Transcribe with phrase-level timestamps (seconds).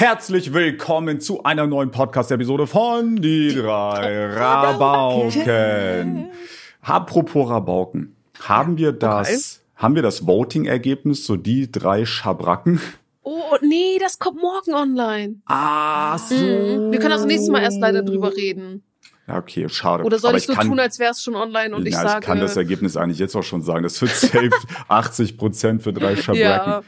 [0.00, 5.50] Herzlich willkommen zu einer neuen Podcast-Episode von Die drei Rabauken.
[6.82, 12.80] Apropos Rabauken, haben wir das, haben wir das Voting-Ergebnis, so die drei Schabracken?
[13.24, 15.40] Oh, nee, das kommt morgen online.
[15.46, 16.36] Ah, so.
[16.36, 16.92] Mhm.
[16.92, 18.84] Wir können also nächstes Mal erst leider drüber reden.
[19.26, 20.04] Ja, okay, schade.
[20.04, 22.02] Oder soll Aber ich so kann, tun, als wäre es schon online und ich ja,
[22.02, 22.20] sage.
[22.20, 23.82] ich kann das Ergebnis eigentlich jetzt auch schon sagen.
[23.82, 24.50] Das wird safe
[24.86, 26.40] 80 Prozent für drei Schabracken.
[26.40, 26.82] ja,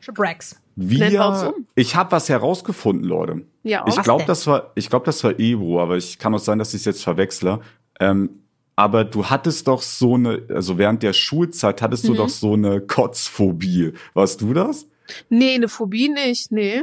[0.00, 0.61] Shabracks.
[0.76, 1.66] Wir um.
[1.74, 3.42] ich habe was herausgefunden, Leute.
[3.62, 3.84] ja.
[3.86, 6.58] Ich Was glaube, das war, ich glaube, das war Ebro, aber ich kann auch sein,
[6.58, 7.60] dass ich es jetzt verwechsle.
[8.00, 8.30] Ähm,
[8.74, 12.08] aber du hattest doch so eine, also während der Schulzeit hattest Mhm.
[12.08, 13.92] du doch so eine Kotzphobie.
[14.14, 14.86] Warst du das?
[15.28, 16.82] nee, eine Phobie nicht, nee.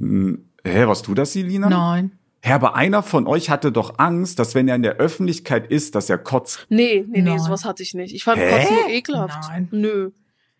[0.00, 1.68] Hm, hä, warst du das, Elina?
[1.68, 2.12] Nein.
[2.42, 5.94] Hä, aber einer von euch hatte doch Angst, dass wenn er in der Öffentlichkeit ist,
[5.94, 6.64] dass er kotzt.
[6.70, 7.38] Nee, nee, nee, Nein.
[7.40, 8.14] sowas hatte ich nicht.
[8.14, 8.50] Ich fand Hä?
[8.60, 9.48] Kotzen ekelhaft.
[9.50, 9.68] Nein.
[9.72, 10.10] Nö.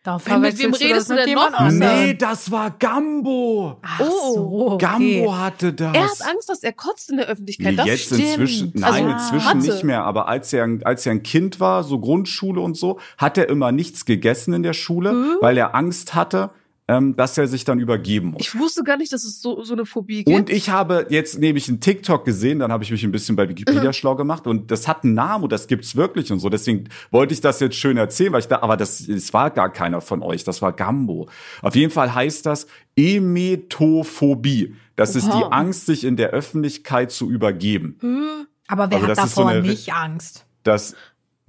[0.06, 1.70] Da Mit verwechselst wem redest das du mit denn noch?
[1.72, 3.78] Nee, das war Gambo.
[3.82, 4.34] Ach Oh.
[4.34, 4.86] so, okay.
[5.18, 5.94] Gambo hatte das.
[5.94, 7.66] Er hat Angst, dass er kotzt in der Öffentlichkeit.
[7.72, 8.20] Nee, das jetzt stimmt.
[8.20, 9.58] inzwischen, nein, Also, inzwischen hatte.
[9.58, 10.04] nicht mehr.
[10.04, 13.48] Aber als er, ein- als er ein Kind war, so Grundschule und so, hat er
[13.48, 15.42] immer nichts gegessen in der Schule, Äh?
[15.42, 16.50] weil er Angst hatte,
[16.88, 18.42] ähm, dass er sich dann übergeben muss.
[18.42, 20.38] Ich wusste gar nicht, dass es so, so eine Phobie gibt.
[20.38, 23.48] Und ich habe jetzt nämlich einen TikTok gesehen, dann habe ich mich ein bisschen bei
[23.48, 26.48] Wikipedia schlau gemacht und das hat einen Namen und das gibt's wirklich und so.
[26.48, 29.72] Deswegen wollte ich das jetzt schön erzählen, weil ich da, aber das, es war gar
[29.72, 31.28] keiner von euch, das war Gambo.
[31.62, 34.74] Auf jeden Fall heißt das Emetophobie.
[34.94, 35.48] Das ist die Oha.
[35.48, 37.96] Angst, sich in der Öffentlichkeit zu übergeben.
[38.00, 40.46] Hm, Aber wer Also hat das ist so davor eine- nicht Angst?
[40.62, 40.94] Das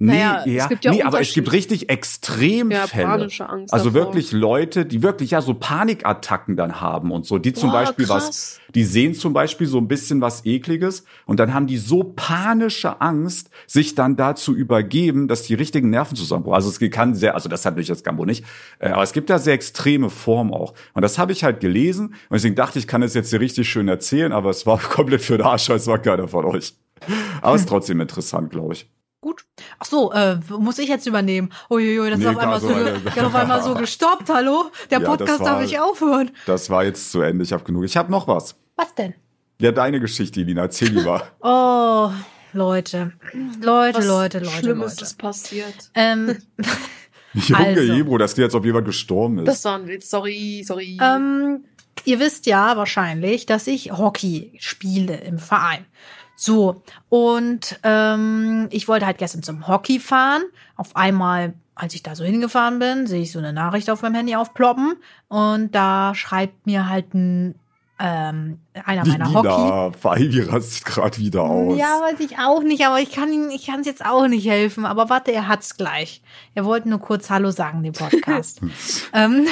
[0.00, 3.26] Nee, Naja, ja, es gibt ja nee, aber es gibt richtig Extremfälle.
[3.30, 4.14] Ja, Angst also davor.
[4.14, 8.08] wirklich Leute, die wirklich ja so Panikattacken dann haben und so, die zum Boah, Beispiel
[8.08, 8.60] was, krass.
[8.76, 13.00] die sehen zum Beispiel so ein bisschen was ekliges und dann haben die so panische
[13.00, 16.54] Angst, sich dann da zu übergeben, dass die richtigen Nerven zusammenbrechen.
[16.54, 18.44] Also es kann sehr, also das hat natürlich jetzt Gambo nicht,
[18.78, 20.74] äh, aber es gibt da sehr extreme Formen auch.
[20.94, 23.68] Und das habe ich halt gelesen und deswegen dachte ich, kann es jetzt hier richtig
[23.68, 26.74] schön erzählen, aber es war komplett für den Arsch, es war keiner von euch.
[27.42, 28.88] Aber es ist trotzdem interessant, glaube ich.
[29.20, 29.44] Gut.
[29.80, 31.50] Ach so, äh, muss ich jetzt übernehmen?
[31.70, 34.28] Uiuiui, das Nee, ist auf einmal also, so, äh, ge- auf einmal so gestoppt.
[34.30, 34.70] Hallo?
[34.90, 36.30] Der Ja, Podcast war- darf nicht aufhören.
[36.46, 37.42] Das war jetzt zu Ende.
[37.42, 37.84] Ich habe genug.
[37.84, 38.54] Ich habe noch was.
[38.76, 39.14] Was denn?
[39.60, 40.62] Ja, deine Geschichte, Elina.
[40.62, 41.26] Erzähl lieber.
[41.40, 42.10] Oh,
[42.52, 43.12] Leute.
[43.60, 45.04] Leute, Was Leute, Leute, Schlimmes Leute.
[45.04, 45.74] ist passiert.
[45.94, 46.36] Ähm,
[47.34, 47.92] Junge, Also.
[47.92, 49.48] Ebro, das klingt, als ob jemand gestorben ist.
[49.48, 50.08] Das war ein Witz.
[50.10, 50.96] Sorry, sorry.
[51.02, 51.64] ähm,
[52.04, 55.84] ihr wisst ja wahrscheinlich, dass ich Hockey spiele im Verein.
[56.40, 60.42] So, und ähm, ich wollte halt gestern zum Hockey fahren.
[60.76, 64.14] Auf einmal, als ich da so hingefahren bin, sehe ich so eine Nachricht auf meinem
[64.14, 64.94] Handy aufploppen.
[65.26, 67.56] Und da schreibt mir halt ein,
[67.98, 69.48] ähm, einer meiner Hockey.
[69.48, 71.76] Lina, Feivi rastet gerade wieder aus.
[71.76, 74.48] Ja, weiß ich auch nicht, aber ich kann ihm, ich kann es jetzt auch nicht
[74.48, 74.86] helfen.
[74.86, 76.22] Aber warte, er hat's gleich.
[76.54, 78.60] Er wollte nur kurz Hallo sagen, dem Podcast.
[79.12, 79.44] ähm,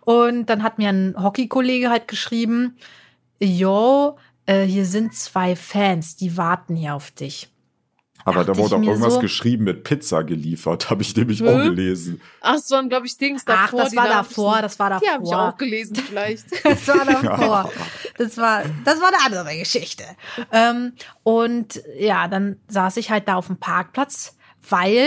[0.00, 2.78] und dann hat mir ein Hockeykollege halt geschrieben,
[3.38, 7.48] yo, äh, hier sind zwei Fans, die warten hier auf dich.
[8.22, 10.90] Aber da wurde auch irgendwas so- geschrieben mit Pizza geliefert.
[10.90, 11.70] Habe ich nämlich auch Hä?
[11.70, 12.20] gelesen.
[12.42, 13.80] Ach, es waren, glaube ich, Dings Ach, davor.
[13.80, 15.06] das die war davor, das war davor.
[15.08, 16.44] Die habe ich auch gelesen, vielleicht.
[16.62, 17.72] Das war davor.
[18.18, 20.04] Das war, das war eine andere Geschichte.
[20.52, 20.92] Ähm,
[21.22, 24.36] und ja, dann saß ich halt da auf dem Parkplatz,
[24.68, 25.06] weil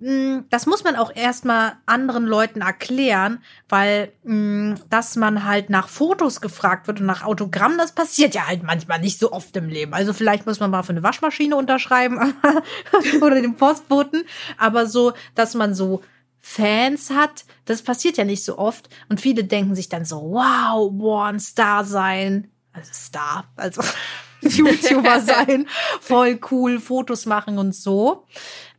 [0.00, 6.40] das muss man auch erstmal anderen Leuten erklären, weil mh, dass man halt nach Fotos
[6.40, 9.92] gefragt wird und nach Autogramm, das passiert ja halt manchmal nicht so oft im Leben.
[9.92, 12.34] Also vielleicht muss man mal für eine Waschmaschine unterschreiben
[13.20, 14.22] oder den Postboten,
[14.56, 16.02] aber so, dass man so
[16.38, 18.88] Fans hat, das passiert ja nicht so oft.
[19.10, 22.50] Und viele denken sich dann so, wow, boah, ein Star sein.
[22.72, 23.82] Also Star, also
[24.40, 25.68] YouTuber sein,
[26.00, 28.26] voll cool, Fotos machen und so.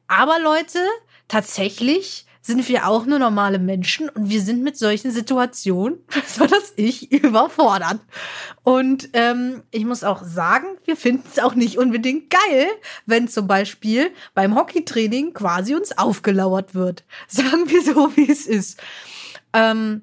[0.07, 0.79] Aber Leute,
[1.31, 6.73] tatsächlich sind wir auch nur normale Menschen und wir sind mit solchen Situationen, so dass
[6.75, 7.99] ich überfordert.
[8.63, 12.67] Und ähm, ich muss auch sagen, wir finden es auch nicht unbedingt geil,
[13.05, 17.05] wenn zum Beispiel beim Hockeytraining quasi uns aufgelauert wird.
[17.27, 18.81] Sagen wir so, wie es ist.
[19.53, 20.01] Ähm,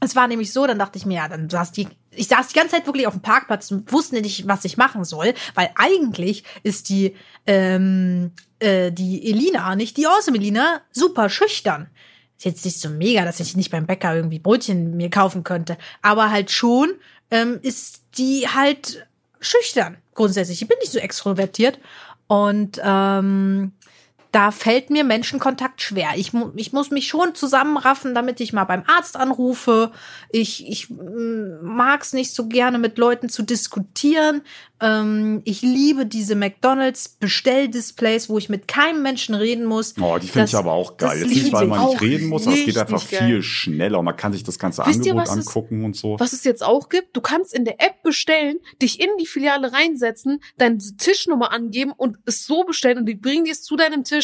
[0.00, 2.54] es war nämlich so, dann dachte ich mir, ja, dann saß die, ich saß die
[2.54, 6.44] ganze Zeit wirklich auf dem Parkplatz und wusste nicht, was ich machen soll, weil eigentlich
[6.62, 7.14] ist die,
[7.46, 11.88] ähm, äh, die Elina, nicht die Awesome Elina, super schüchtern.
[12.36, 15.78] Ist jetzt nicht so mega, dass ich nicht beim Bäcker irgendwie Brötchen mir kaufen könnte,
[16.02, 16.92] aber halt schon
[17.30, 19.06] ähm, ist die halt
[19.40, 20.62] schüchtern grundsätzlich.
[20.62, 21.78] Ich bin nicht so extrovertiert
[22.26, 23.72] und ähm,
[24.34, 26.08] da fällt mir Menschenkontakt schwer.
[26.16, 29.92] Ich, ich muss mich schon zusammenraffen, damit ich mal beim Arzt anrufe.
[30.28, 34.42] Ich, ich mag es nicht so gerne, mit Leuten zu diskutieren.
[34.80, 39.94] Ähm, ich liebe diese McDonalds Bestelldisplays, wo ich mit keinem Menschen reden muss.
[40.00, 41.20] Oh, die finde ich aber auch geil.
[41.20, 43.26] Jetzt nicht, weil man ich nicht reden muss, aber es geht einfach geil.
[43.26, 46.16] viel schneller und man kann sich das ganze Wisst ihr, Angebot es- angucken und so.
[46.18, 49.72] Was es jetzt auch gibt, du kannst in der App bestellen, dich in die Filiale
[49.72, 54.02] reinsetzen, deine Tischnummer angeben und es so bestellen und die bringen dir es zu deinem
[54.02, 54.23] Tisch.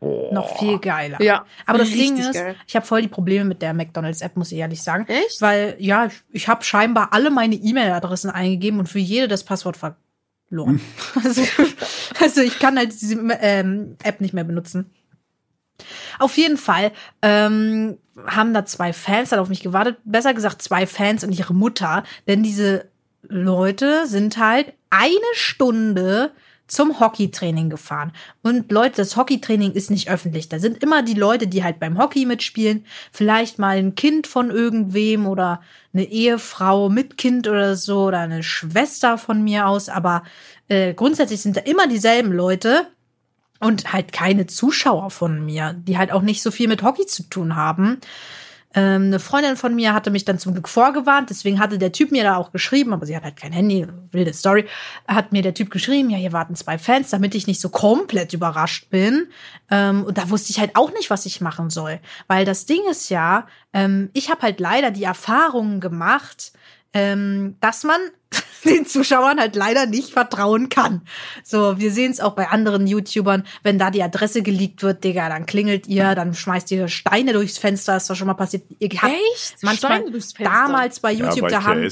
[0.00, 0.30] Oh.
[0.32, 1.20] Noch viel geiler.
[1.20, 1.44] Ja.
[1.66, 2.54] Aber das Ding ist, geil.
[2.66, 5.06] ich habe voll die Probleme mit der McDonalds-App, muss ich ehrlich sagen.
[5.08, 5.42] Echt?
[5.42, 9.76] Weil, ja, ich, ich habe scheinbar alle meine E-Mail-Adressen eingegeben und für jede das Passwort
[9.76, 10.80] verloren.
[11.24, 11.42] also,
[12.20, 14.88] also ich kann halt diese ähm, App nicht mehr benutzen.
[16.20, 16.92] Auf jeden Fall
[17.22, 19.98] ähm, haben da zwei Fans dann auf mich gewartet.
[20.04, 22.04] Besser gesagt, zwei Fans und ihre Mutter.
[22.28, 22.88] Denn diese
[23.22, 26.32] Leute sind halt eine Stunde
[26.68, 28.12] zum Hockeytraining gefahren.
[28.42, 30.48] Und Leute, das Hockeytraining ist nicht öffentlich.
[30.48, 32.84] Da sind immer die Leute, die halt beim Hockey mitspielen.
[33.10, 35.60] Vielleicht mal ein Kind von irgendwem oder
[35.92, 39.88] eine Ehefrau mit Kind oder so oder eine Schwester von mir aus.
[39.88, 40.22] Aber
[40.68, 42.86] äh, grundsätzlich sind da immer dieselben Leute
[43.60, 47.24] und halt keine Zuschauer von mir, die halt auch nicht so viel mit Hockey zu
[47.24, 47.98] tun haben.
[48.74, 52.10] Ähm, eine Freundin von mir hatte mich dann zum Glück vorgewarnt, deswegen hatte der Typ
[52.10, 54.66] mir da auch geschrieben, aber sie hat halt kein Handy, wilde Story,
[55.06, 58.34] hat mir der Typ geschrieben, ja, hier warten zwei Fans, damit ich nicht so komplett
[58.34, 59.28] überrascht bin.
[59.70, 61.98] Ähm, und da wusste ich halt auch nicht, was ich machen soll.
[62.26, 66.52] Weil das Ding ist ja, ähm, ich habe halt leider die Erfahrungen gemacht,
[66.92, 68.00] ähm, dass man
[68.64, 71.02] den Zuschauern halt leider nicht vertrauen kann.
[71.44, 75.28] So, wir sehen es auch bei anderen YouTubern, wenn da die Adresse geleakt wird, Digga,
[75.28, 78.64] dann klingelt ihr, dann schmeißt ihr Steine durchs Fenster, ist doch schon mal passiert.
[78.78, 79.56] Ihr habt Echt?
[79.62, 80.54] manchmal Steine durchs Fenster?
[80.54, 81.88] damals bei Ja, YouTube, bei da haben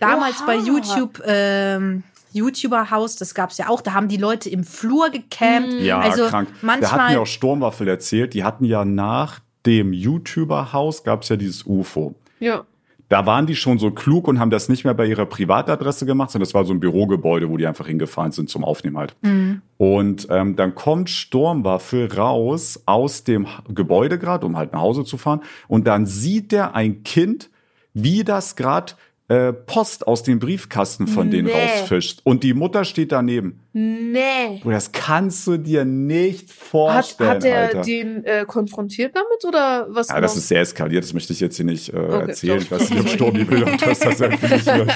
[0.00, 0.66] damals bei Oha.
[0.66, 2.02] YouTube ähm,
[2.32, 5.74] YouTuber-Haus, das gab's ja auch, da haben die Leute im Flur gecampt.
[5.80, 6.48] Ja, also krank.
[6.60, 11.36] Da manchmal hat mir auch Sturmwaffel erzählt, die hatten ja nach dem YouTuber-Haus gab's ja
[11.36, 12.14] dieses UFO.
[12.40, 12.64] Ja.
[13.08, 16.30] Da waren die schon so klug und haben das nicht mehr bei ihrer Privatadresse gemacht,
[16.30, 19.14] sondern das war so ein Bürogebäude, wo die einfach hingefahren sind zum Aufnehmen halt.
[19.22, 19.60] Mhm.
[19.76, 25.18] Und ähm, dann kommt Sturmwaffel raus aus dem Gebäude gerade, um halt nach Hause zu
[25.18, 25.42] fahren.
[25.68, 27.50] Und dann sieht der ein Kind,
[27.92, 28.94] wie das gerade
[29.28, 31.52] äh, Post aus dem Briefkasten von denen Nee.
[31.54, 32.20] rausfischt.
[32.24, 33.60] Und die Mutter steht daneben.
[33.72, 34.60] Nee.
[34.62, 37.80] Bro, das kannst du dir nicht Hat, vorstellen, hat er Alter.
[37.82, 40.08] den äh, konfrontiert damit oder was?
[40.10, 40.40] Ja, das genau?
[40.40, 42.58] ist sehr eskaliert, das möchte ich jetzt hier nicht äh, erzählen.
[42.58, 42.82] Ich sorry.
[42.82, 44.92] weiß nicht, ob Sturm die Bilder das das nicht wird.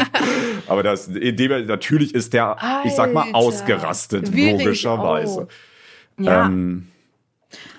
[0.66, 3.34] Aber das, natürlich ist der, ich sag mal, Alter.
[3.36, 5.48] ausgerastet, regen logischerweise.
[6.18, 6.22] auch.
[6.22, 6.46] ja.
[6.46, 6.88] Ähm,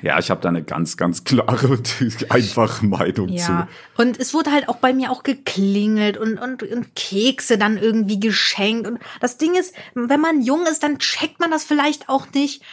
[0.01, 1.95] ja, ich habe da eine ganz, ganz klare und
[2.29, 4.01] einfache Meinung Ja, zu.
[4.01, 8.19] und es wurde halt auch bei mir auch geklingelt und, und, und Kekse dann irgendwie
[8.19, 8.87] geschenkt.
[8.87, 12.63] Und das Ding ist, wenn man jung ist, dann checkt man das vielleicht auch nicht.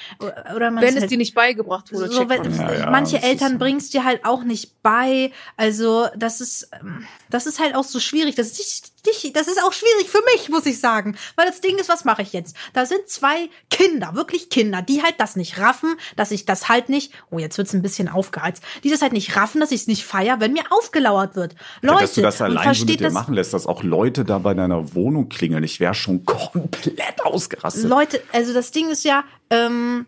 [0.54, 2.56] Oder man Wenn es halt dir nicht beigebracht wurde, so, wenn, man.
[2.56, 3.58] Ja, ja, manche Eltern so.
[3.58, 5.32] bringen es dir halt auch nicht bei.
[5.56, 8.36] Also, das ist, ähm, das ist halt auch so schwierig.
[8.36, 11.16] Das ist, nicht, das ist auch schwierig für mich, muss ich sagen.
[11.36, 12.56] Weil das Ding ist, was mache ich jetzt?
[12.72, 16.88] Da sind zwei Kinder, wirklich Kinder, die halt das nicht raffen, dass ich das halt
[16.88, 19.86] nicht, oh, jetzt wird's ein bisschen aufgeheizt, die das halt nicht raffen, dass ich es
[19.86, 21.54] nicht feier, wenn mir aufgelauert wird.
[21.82, 24.38] Leute, dass du das allein so mit dir das, machen lässt, dass auch Leute da
[24.38, 25.64] bei deiner Wohnung klingeln.
[25.64, 27.84] Ich wäre schon komplett ausgerastet.
[27.84, 30.06] Leute, also das Ding ist ja, ähm,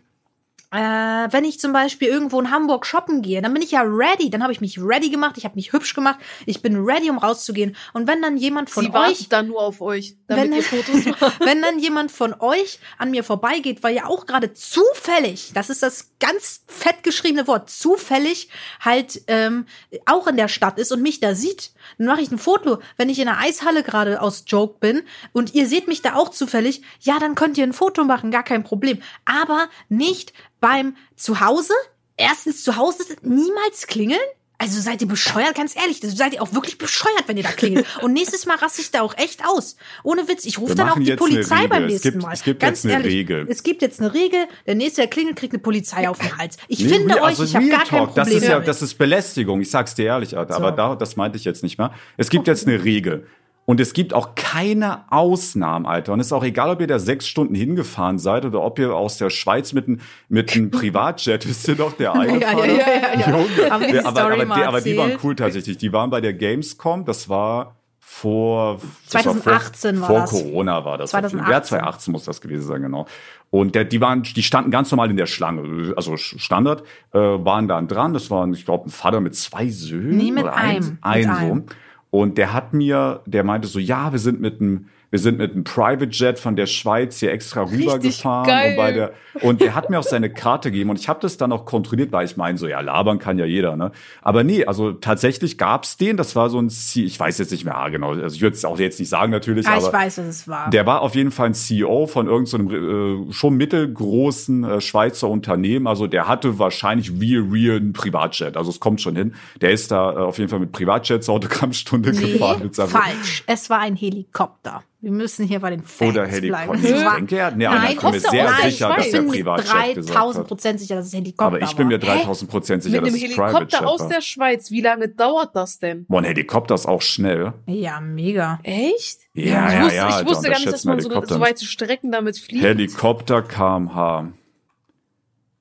[0.71, 4.29] äh, wenn ich zum Beispiel irgendwo in Hamburg shoppen gehe, dann bin ich ja ready.
[4.29, 7.17] Dann habe ich mich ready gemacht, ich habe mich hübsch gemacht, ich bin ready, um
[7.17, 7.75] rauszugehen.
[7.93, 10.51] Und wenn dann jemand von Sie euch, dann nur auf euch, wenn,
[11.39, 15.81] wenn dann jemand von euch an mir vorbeigeht, weil ja auch gerade zufällig, das ist
[15.81, 18.49] das ganz fett geschriebene Wort, zufällig
[18.79, 19.65] halt ähm,
[20.05, 22.79] auch in der Stadt ist und mich da sieht, dann mache ich ein Foto.
[22.97, 25.03] Wenn ich in der Eishalle gerade aus Joke bin
[25.33, 28.43] und ihr seht mich da auch zufällig, ja, dann könnt ihr ein Foto machen, gar
[28.43, 29.01] kein Problem.
[29.25, 31.73] Aber nicht beim Zuhause.
[32.17, 34.19] Erstens zu Hause niemals klingeln.
[34.61, 37.51] Also seid ihr bescheuert, ganz ehrlich, das seid ihr auch wirklich bescheuert, wenn ihr da
[37.53, 37.85] klingelt.
[38.01, 39.77] Und nächstes Mal raste ich da auch echt aus.
[40.03, 42.33] Ohne Witz, ich rufe dann auch die Polizei beim Es nächsten gibt- Mal.
[42.33, 43.47] es gibt ganz jetzt eine ehrlich, Regel.
[43.49, 46.57] Es gibt jetzt eine Regel, der nächste, der klingelt, kriegt eine Polizei auf den Hals.
[46.67, 48.81] Ich Nee, finde real- euch, also ich habe gar kein Problem Das ist ja, das
[48.81, 49.61] ist Belästigung.
[49.61, 50.55] Ich sag's dir ehrlich, Alter.
[50.55, 50.59] So.
[50.59, 51.93] Aber da, das meinte ich jetzt nicht mehr.
[52.17, 53.27] Es gibt jetzt eine Regel.
[53.69, 56.13] Und es gibt auch keine Ausnahmen, Alter.
[56.13, 58.95] Und es ist auch egal, ob ihr da sechs Stunden hingefahren seid oder ob ihr
[58.95, 62.65] aus der Schweiz mit einem mit einem Privatjet, wisst ihr doch, der eine ja, ja,
[62.65, 63.29] ja, ja.
[63.29, 63.91] Junge.
[63.91, 65.77] Der- aber, aber, mal die, aber die waren cool tatsächlich.
[65.77, 67.05] Die waren bei der Gamescom.
[67.05, 70.31] Das war vor das 2018 war war vor, das.
[70.31, 71.13] vor Corona war das.
[71.13, 71.53] auf jeden- 2018.
[71.53, 73.05] Ja, 2018 muss das gewesen sein, genau.
[73.51, 76.81] Und der, die waren, die standen ganz normal in der Schlange, also Standard,
[77.13, 78.13] äh, waren dann dran.
[78.13, 80.17] Das waren, ich glaube, ein Vater mit zwei Söhnen.
[80.17, 80.97] Nee, mit oder einem.
[81.01, 81.65] Ein, Mit ein einem.
[82.11, 85.53] Und der hat mir, der meinte so, ja, wir sind mit einem wir sind mit
[85.53, 88.69] einem Private Jet von der Schweiz hier extra rübergefahren.
[88.69, 91.37] Und, bei der, und der hat mir auch seine Karte gegeben und ich habe das
[91.37, 93.91] dann auch kontrolliert, weil ich meine, so ja, labern kann ja jeder, ne?
[94.21, 97.65] Aber nee, also tatsächlich gab's den, das war so ein C ich weiß jetzt nicht
[97.65, 99.93] mehr ah, genau, also ich würde es auch jetzt nicht sagen natürlich, Ah, aber ich
[99.93, 100.69] weiß, was es war.
[100.69, 105.87] der war auf jeden Fall ein CEO von irgendeinem äh, schon mittelgroßen äh, Schweizer Unternehmen.
[105.87, 108.57] Also der hatte wahrscheinlich real, real ein Privatjet.
[108.57, 109.33] Also es kommt schon hin.
[109.61, 112.63] Der ist da äh, auf jeden Fall mit Privatjet zur Autogrammstunde gefahren.
[112.63, 113.43] Mit seinem falsch.
[113.47, 114.83] Es war ein Helikopter.
[115.01, 116.73] Wir müssen hier bei den Facts Oder bleiben.
[116.73, 116.83] Helikopter.
[116.99, 119.11] Ich war- denke, er hat, nee, Nein, ich bin mir sehr der sicher, dass ich
[119.11, 120.47] der bin mit Privatjet gesagt 3000 hat.
[120.49, 122.15] Prozent sicher, dass es Helikopter Aber ich bin mir war.
[122.17, 124.71] 3000 Prozent sicher, Mit dass einem es Private Jet Helikopter aus der Schweiz.
[124.71, 126.05] Wie lange dauert das denn?
[126.07, 127.53] Boah, ein Helikopter ist auch schnell.
[127.65, 129.19] Ja, ja, Echt?
[129.33, 132.11] Ja, ich ja, wusste, ja, ich wusste gar nicht, dass man so, so weite Strecken
[132.11, 132.63] damit fliegt.
[132.63, 134.33] Helikopter kmh.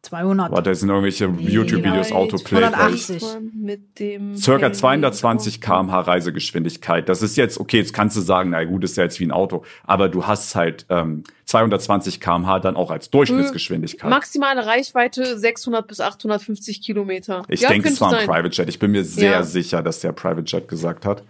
[0.09, 0.51] 200.
[0.53, 2.59] Warte, das sind irgendwelche YouTube-Videos Autoplay.
[2.65, 3.19] 180.
[3.19, 5.83] fliegt man Mit dem Circa 220 Helikopter.
[5.83, 7.09] kmh Reisegeschwindigkeit.
[7.09, 9.33] Das ist jetzt, okay, jetzt kannst du sagen, na gut, ist ja jetzt wie ein
[9.33, 9.65] Auto.
[9.85, 14.11] Aber du hast halt ähm, 220 kmh dann auch als Durchschnittsgeschwindigkeit.
[14.11, 17.43] Maximale Reichweite 600 bis 850 Kilometer.
[17.49, 18.27] ich ja, denke, es war ein sein.
[18.27, 18.69] Private Jet.
[18.69, 19.43] Ich bin mir sehr Ja.
[19.43, 21.23] sicher, dass der Private Jet gesagt hat.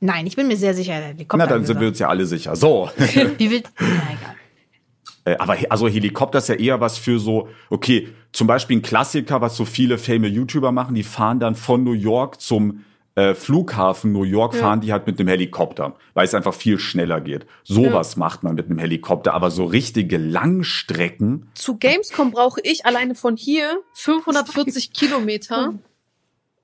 [0.00, 1.36] Nein, ich bin mir sehr sicher, der Helikopter.
[1.46, 2.56] Na, dann sind wir uns ja alle sicher.
[2.56, 2.90] So.
[3.38, 3.62] Wie will.
[3.78, 4.34] Na, egal.
[5.24, 9.40] Äh, Aber also Helikopter ist ja eher was für so, okay, zum Beispiel ein Klassiker,
[9.40, 12.84] was so viele famous YouTuber machen, die fahren dann von New York zum
[13.16, 17.20] äh, Flughafen New York, fahren die halt mit einem Helikopter, weil es einfach viel schneller
[17.20, 17.46] geht.
[17.62, 23.14] Sowas macht man mit einem Helikopter, aber so richtige Langstrecken, Zu Gamescom brauche ich alleine
[23.14, 25.74] von hier 540 Kilometer.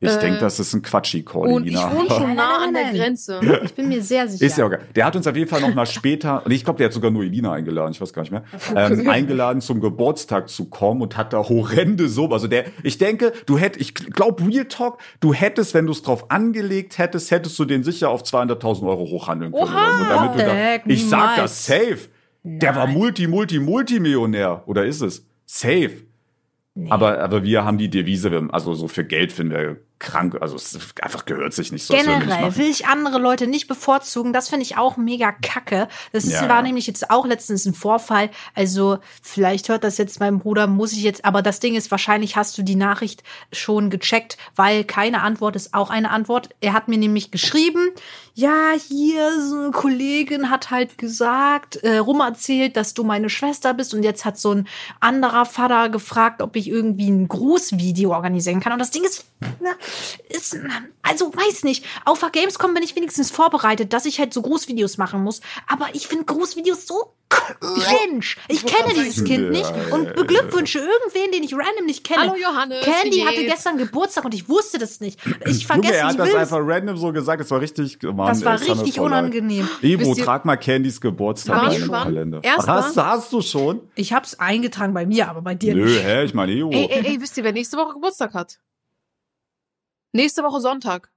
[0.02, 1.92] Ich Äh, denke, das ist ein Quatschi-Call, Und ich Elina.
[1.95, 2.97] wohne schon nah Nein, an nein, der nein.
[2.97, 3.40] Grenze.
[3.64, 4.45] Ich bin mir sehr sicher.
[4.47, 4.80] Ist ja geil.
[4.95, 7.11] Der hat uns auf jeden Fall noch mal später, und ich glaube, der hat sogar
[7.11, 11.16] nur Elina eingeladen, ich weiß gar nicht mehr, ähm, eingeladen zum Geburtstag zu kommen und
[11.19, 12.33] hat da horrende Summe.
[12.33, 16.02] Also der, ich denke, du hättest, ich glaube, Real Talk, du hättest, wenn du es
[16.02, 19.64] drauf angelegt hättest, hättest du den sicher auf 200.000 Euro hochhandeln können.
[19.64, 19.99] Oha!
[19.99, 22.09] So, damit du da, ich sag das safe.
[22.42, 24.62] Der war Multi, Multi, Multimillionär.
[24.66, 25.26] Oder ist es?
[25.45, 25.90] Safe.
[26.88, 30.76] Aber, aber wir haben die Devise, also so für Geld finden wir krank, also es
[31.02, 31.95] einfach gehört sich nicht so.
[31.95, 34.33] Generell will ich andere Leute nicht bevorzugen.
[34.33, 35.88] Das finde ich auch mega kacke.
[36.12, 36.62] Das ist, Ja, war ja.
[36.62, 38.30] nämlich jetzt auch letztens ein Vorfall.
[38.54, 42.35] Also vielleicht hört das jetzt mein Bruder, muss ich jetzt, aber das Ding ist, wahrscheinlich
[42.35, 46.49] hast du die Nachricht schon gecheckt, weil keine Antwort ist auch eine Antwort.
[46.61, 47.90] Er hat mir nämlich geschrieben,
[48.35, 53.75] ja, hier so eine Kollegin hat halt gesagt, äh, rum erzählt, dass du meine Schwester
[53.75, 54.69] bist und jetzt hat so ein
[55.01, 58.73] anderer Vater gefragt, ob ich irgendwie ein Grußvideo organisieren kann.
[58.73, 59.25] Und das Ding ist,
[59.61, 59.71] na,
[60.29, 60.57] ist,
[61.03, 61.85] also weiß nicht.
[62.05, 65.41] Auf der Gamescom bin ich wenigstens vorbereitet, dass ich halt so Grußvideos machen muss.
[65.67, 68.27] Aber ich finde Grußvideos so cringe.
[68.49, 69.25] Ich kenne dieses.
[69.25, 72.23] Kind nicht und beglückwünsche irgendwen, den ich random nicht kenne.
[72.23, 75.21] Hallo Johannes, Candy hatte gestern Geburtstag und ich wusste das nicht.
[75.47, 77.99] Ich Junge, vergesse, er ich hat das will einfach random so gesagt, das war richtig,
[78.21, 79.69] Mann, Das war richtig unangenehm.
[79.83, 82.03] Ihr- trag mal Candys Geburtstag in deinen wann?
[82.05, 82.41] Kalender.
[82.43, 83.81] Erst hast, hast du schon?
[83.95, 86.03] Ich hab's eingetragen bei mir, aber bei dir Nö, nicht.
[86.05, 86.71] hä, ich meine Ivo.
[86.71, 88.59] Ey, ey, ey, wisst ihr, wer nächste Woche Geburtstag hat?
[90.12, 91.11] Nächste Woche Sonntag.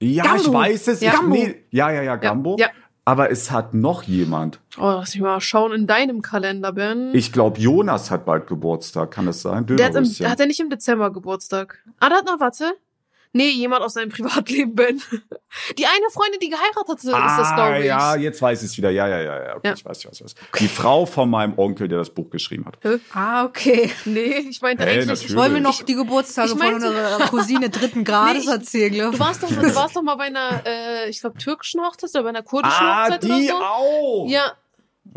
[0.00, 0.42] ja, Gambo.
[0.42, 1.00] ich weiß es.
[1.00, 1.12] Ja.
[1.12, 1.34] Gambo.
[1.34, 2.56] nee, ja, ja, ja, Gambo.
[2.58, 2.68] Ja.
[3.04, 4.60] Aber es hat noch jemand.
[4.78, 7.14] Oh, lass mich mal schauen in deinem Kalender, Ben.
[7.14, 9.10] Ich glaube, Jonas hat bald Geburtstag.
[9.10, 9.66] Kann das sein?
[9.66, 11.82] der hat, im, hat er nicht im Dezember Geburtstag?
[11.98, 12.72] Ah, der hat noch, warte.
[13.32, 15.00] Nee, jemand aus seinem Privatleben, Ben.
[15.78, 17.84] Die eine Freundin, die geheiratet hatte, ist das, ah, glaube ich.
[17.86, 18.90] ja, jetzt weiß ich es wieder.
[18.90, 19.56] Ja, ja, ja, ja.
[19.56, 19.74] Okay, Ja.
[19.74, 20.34] Ich weiß, ich weiß, ich weiß.
[20.58, 22.78] Die Frau von meinem Onkel, der das Buch geschrieben hat.
[23.14, 23.90] Ah, okay.
[24.04, 25.06] Nee, ich meinte Hey, eigentlich.
[25.08, 25.36] natürlich.
[25.36, 29.18] Wollen wir noch die Geburtstage ich von unserer Cousine dritten Grades Nee, erzählen, glaub Du
[29.20, 32.28] warst doch, du warst doch mal bei einer, äh, ich glaube, türkischen Hochzeit oder bei
[32.30, 33.54] einer kurdischen Ah, Hochzeit oder die so.
[33.54, 34.26] auch.
[34.28, 34.52] Ja,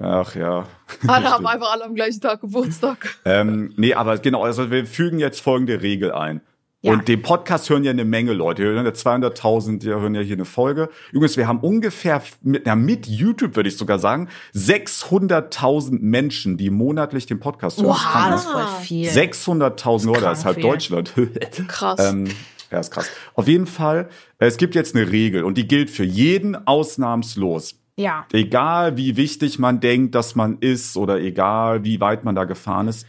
[0.01, 0.67] Ach ja.
[1.07, 1.47] alle haben Stimmt.
[1.49, 3.15] einfach alle am gleichen Tag Geburtstag.
[3.25, 6.41] Ähm, nee, aber genau, also wir fügen jetzt folgende Regel ein.
[6.83, 6.91] Ja.
[6.91, 8.61] Und den Podcast hören ja eine Menge Leute.
[8.61, 10.89] Wir hören ja 200.000, die hören ja hier eine Folge.
[11.13, 16.69] Übrigens, wir haben ungefähr mit, na, mit YouTube würde ich sogar sagen, 600.000 Menschen, die
[16.69, 17.87] monatlich den Podcast hören.
[17.87, 19.07] Wow, das ist voll viel.
[19.09, 20.97] 600.000 Leute, das ist halb krank viel.
[20.97, 21.13] Deutschland.
[21.69, 21.99] Krass.
[22.11, 22.27] ähm,
[22.69, 23.09] ja, ist krass.
[23.35, 24.09] Auf jeden Fall,
[24.39, 27.75] es gibt jetzt eine Regel und die gilt für jeden ausnahmslos.
[27.95, 28.25] Ja.
[28.33, 32.87] Egal wie wichtig man denkt, dass man ist oder egal wie weit man da gefahren
[32.87, 33.05] ist.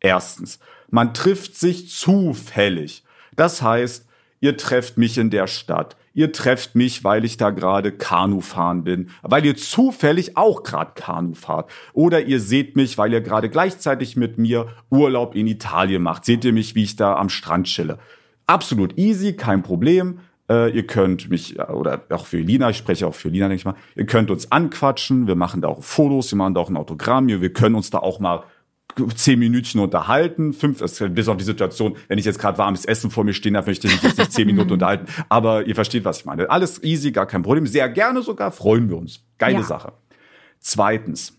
[0.00, 0.58] Erstens,
[0.94, 3.02] man trifft sich zufällig.
[3.34, 4.06] Das heißt,
[4.38, 5.96] ihr trefft mich in der Stadt.
[6.14, 10.92] Ihr trefft mich, weil ich da gerade Kanu fahren bin, weil ihr zufällig auch gerade
[10.94, 11.68] Kanu fahrt.
[11.94, 16.24] Oder ihr seht mich, weil ihr gerade gleichzeitig mit mir Urlaub in Italien macht.
[16.24, 17.98] Seht ihr mich, wie ich da am Strand chille.
[18.46, 20.20] Absolut easy, kein Problem.
[20.48, 23.56] Äh, ihr könnt mich, äh, oder auch für Lina, ich spreche auch für Lina, denke
[23.60, 26.68] ich mal, ihr könnt uns anquatschen, wir machen da auch Fotos, wir machen da auch
[26.68, 28.44] ein Autogramm, wir wir können uns da auch mal
[29.16, 32.84] zehn Minütchen unterhalten, fünf, das ist bis auf die Situation, wenn ich jetzt gerade warmes
[32.84, 35.06] Essen vor mir stehen habe, möchte ich mich jetzt nicht zehn Minuten unterhalten.
[35.28, 36.48] Aber ihr versteht, was ich meine.
[36.50, 37.66] Alles easy, gar kein Problem.
[37.66, 39.24] Sehr gerne sogar, freuen wir uns.
[39.38, 39.62] Geile Ja.
[39.62, 39.92] Sache.
[40.60, 41.38] Zweitens,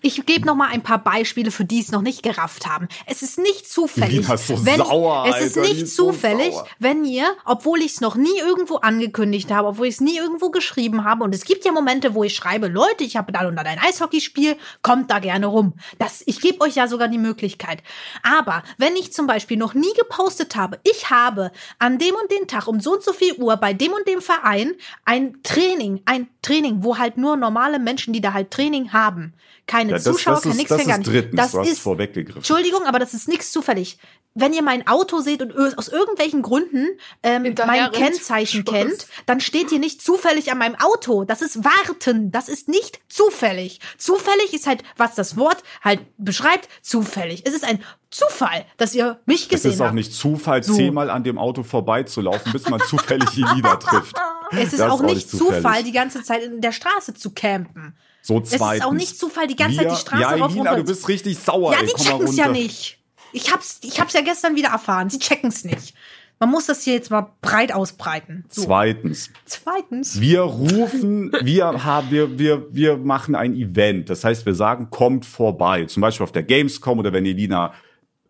[0.00, 2.88] Ich gebe noch mal ein paar Beispiele für die es noch nicht gerafft haben.
[3.06, 6.52] Es ist nicht zufällig, ist so wenn sauer, es ist Alter, nicht ist so zufällig,
[6.52, 6.66] sauer.
[6.78, 10.50] wenn ihr, obwohl ich es noch nie irgendwo angekündigt habe, obwohl ich es nie irgendwo
[10.50, 13.56] geschrieben habe und es gibt ja Momente, wo ich schreibe, Leute, ich habe da und
[13.56, 15.74] da ein Eishockeyspiel, kommt da gerne rum.
[15.98, 17.82] Das, ich gebe euch ja sogar die Möglichkeit.
[18.22, 22.48] Aber wenn ich zum Beispiel noch nie gepostet habe, ich habe an dem und den
[22.48, 24.74] Tag um so und so viel Uhr bei dem und dem Verein
[25.04, 29.34] ein Training, ein Training, wo halt nur normale Menschen, die da halt Training haben,
[29.72, 31.10] keine Ja, das- Zuschauer, das kein ist- nix, das kein gar ist nicht.
[31.32, 32.38] drittens, Das ist vorweggegriffen.
[32.38, 33.98] Entschuldigung, aber das ist nichts zufällig.
[34.34, 36.86] Wenn ihr mein Auto seht und aus irgendwelchen Gründen
[37.22, 37.90] ähm, mein.
[37.92, 38.74] Kennzeichen Spaß.
[38.74, 41.24] kennt, dann steht ihr nicht zufällig an meinem Auto.
[41.24, 42.30] Das ist Warten.
[42.30, 43.80] Das ist nicht zufällig.
[43.98, 47.42] Zufällig ist halt, was das Wort halt beschreibt, zufällig.
[47.46, 49.94] Es ist ein Zufall, dass ihr mich Es gesehen ist auch habt.
[49.96, 50.74] nicht Zufall, So.
[50.76, 54.16] zehnmal an dem Auto vorbeizulaufen, bis man zufällig die Lieder trifft.
[54.52, 55.62] es ist Das auch nicht zufällig.
[55.62, 57.96] Zufall, die ganze Zeit in der Straße zu campen.
[58.22, 58.84] So Es zweitens.
[58.84, 61.08] ist auch nicht Zufall, die ganze Zeit die Straße Ja, rauf und Elina, du bist
[61.08, 61.72] richtig sauer.
[61.72, 61.86] Ja, ey.
[61.86, 62.98] die checken's ja nicht.
[63.32, 65.10] Ich hab's, ich hab's ja gestern wieder erfahren.
[65.10, 65.94] Sie checken's nicht.
[66.38, 68.44] Man muss das hier jetzt mal breit ausbreiten.
[68.48, 68.62] So.
[68.64, 69.30] Zweitens.
[69.44, 70.20] Zweitens.
[70.20, 74.10] Wir rufen, wir haben, wir, wir, wir machen ein Event.
[74.10, 75.84] Das heißt, wir sagen, kommt vorbei.
[75.84, 77.72] Zum Beispiel auf der Gamescom oder wenn Elina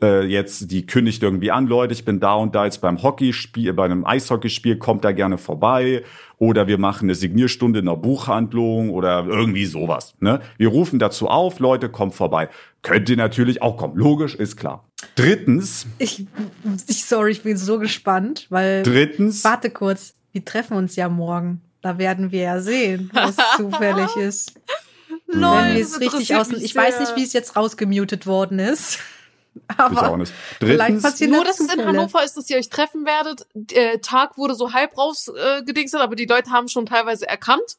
[0.02, 3.72] äh, jetzt die kündigt irgendwie an, Leute, ich bin da und da jetzt beim Hockeyspiel,
[3.72, 6.02] bei einem Eishockeyspiel, kommt da gerne vorbei.
[6.42, 10.14] Oder wir machen eine Signierstunde in einer Buchhandlung oder irgendwie sowas.
[10.18, 10.40] Ne?
[10.58, 12.49] Wir rufen dazu auf, Leute, kommt vorbei.
[12.82, 13.96] Könnt ihr natürlich auch kommen.
[13.96, 14.84] Logisch, ist klar.
[15.14, 16.26] Drittens, Ich,
[16.88, 18.82] ich, sorry, ich bin so gespannt, weil.
[18.82, 20.14] drittens, Warte kurz.
[20.32, 21.61] Wir treffen uns ja morgen.
[21.80, 24.61] Da werden wir ja sehen, was zufällig ist.
[25.28, 26.50] Lol, Wenn wir es richtig aus.
[26.50, 27.06] Ich weiß sehr.
[27.06, 28.99] nicht, wie es jetzt rausgemutet worden ist.
[29.54, 30.32] Ich Aber auch nicht.
[30.59, 31.87] vielleicht Drittens, passiert Nur, das dass es in.
[31.87, 33.47] Hannover ist, dass ihr euch treffen werdet.
[33.54, 37.76] Der Tag wurde so halb rausgedingselt, äh, aber die Leute haben schon teilweise erkannt.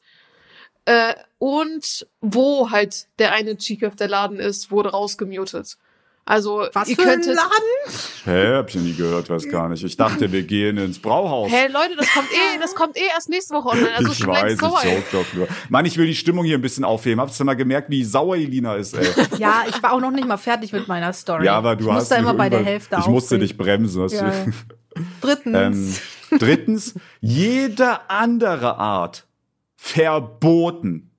[0.86, 5.78] Äh, und wo halt der eine Cheeköff der Laden ist, wurde rausgemutet.
[6.26, 7.34] Also Was ihr für ein könntet.
[7.36, 7.94] Laden?
[8.24, 9.84] hä, hab ich nie gehört, weiß gar nicht.
[9.84, 11.50] Ich dachte, wir gehen ins Brauhaus.
[11.52, 13.94] Hä, Leute, das kommt eh, das kommt eh erst nächste Woche online.
[13.94, 15.48] Also ich weiß, ich joke doch nur.
[15.68, 17.20] Mann, ich will die Stimmung hier ein bisschen aufheben.
[17.20, 19.06] Habt ihr mal gemerkt, wie sauer Elina ist, ey?
[19.38, 21.44] Ja, ich war auch noch nicht mal fertig mit meiner Story.
[21.44, 23.46] Ja, aber du ich hast musste immer bei der Hälfte Ich musste aufregen.
[23.46, 24.02] dich bremsen.
[24.02, 24.52] Hast Ja, du.
[25.20, 26.00] Drittens.
[26.30, 29.26] ähm, drittens, jede andere Art
[29.76, 31.10] verboten.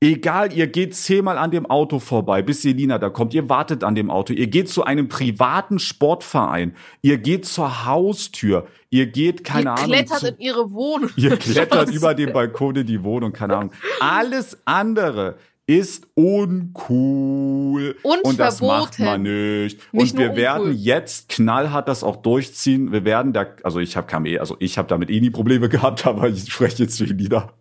[0.00, 3.34] Egal, ihr geht zehnmal an dem Auto vorbei, bis Selina da kommt.
[3.34, 4.32] Ihr wartet an dem Auto.
[4.32, 6.76] Ihr geht zu einem privaten Sportverein.
[7.02, 8.68] Ihr geht zur Haustür.
[8.90, 9.86] Ihr geht, keine ihr Ahnung.
[9.86, 11.10] klettert zu, in ihre Wohnung.
[11.16, 13.72] Ihr klettert über den Balkon in die Wohnung, keine Ahnung.
[13.98, 17.96] Alles andere ist uncool.
[18.04, 18.80] Und das verboten.
[18.80, 19.92] macht man nicht.
[19.92, 22.92] Nicht und wir werden jetzt knallhart das auch durchziehen.
[22.92, 26.06] Wir werden da, also ich habe eh, also ich habe damit eh nie Probleme gehabt,
[26.06, 27.52] aber ich spreche jetzt für Lieder.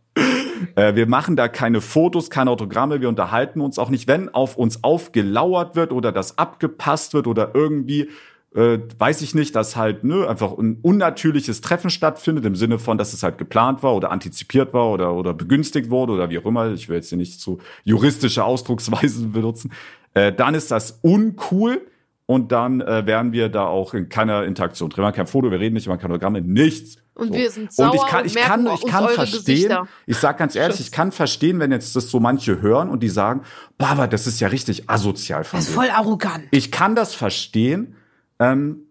[0.75, 4.07] Äh, wir machen da keine Fotos, keine Autogramme, wir unterhalten uns auch nicht.
[4.07, 8.09] Wenn auf uns aufgelauert wird oder das abgepasst wird oder irgendwie,
[8.55, 12.97] äh, weiß ich nicht, dass halt ne, einfach ein unnatürliches Treffen stattfindet, im Sinne von,
[12.97, 16.45] dass es halt geplant war oder antizipiert war oder, oder begünstigt wurde oder wie auch
[16.45, 16.71] immer.
[16.71, 19.71] Ich will jetzt hier nicht zu juristische Ausdrucksweisen benutzen.
[20.13, 21.81] Äh, dann ist das uncool.
[22.29, 24.97] Und dann äh, werden wir da auch in keiner Interaktion drin.
[24.97, 26.97] Wir machen kein Foto, wir reden nicht über keine Autogramme, nichts.
[27.17, 27.33] Und So.
[27.33, 29.87] wir sind sauer und ich kann, und ich kann, merken ich kann verstehen, Gesichter.
[30.05, 33.09] ich sag ganz ehrlich, ich kann verstehen, wenn jetzt das so manche hören und die
[33.09, 33.41] sagen,
[33.77, 35.81] aber das ist ja richtig asozial von das ist dir.
[35.81, 36.43] voll arrogant.
[36.51, 37.95] Ich kann das verstehen,
[38.39, 38.86] ähm,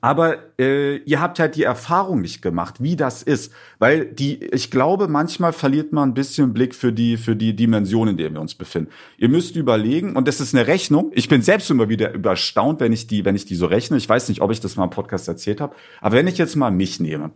[0.00, 4.70] aber äh, ihr habt halt die Erfahrung nicht gemacht, wie das ist, weil die, ich
[4.70, 8.40] glaube, manchmal verliert man ein bisschen Blick für die für die Dimension, in der wir
[8.40, 8.90] uns befinden.
[9.18, 11.10] Ihr müsst überlegen, und das ist eine Rechnung.
[11.14, 13.96] Ich bin selbst immer wieder überstaunt, wenn ich die, wenn ich die so rechne.
[13.96, 16.56] Ich weiß nicht, ob ich das mal im Podcast erzählt habe, aber wenn ich jetzt
[16.56, 17.30] mal mich nehme.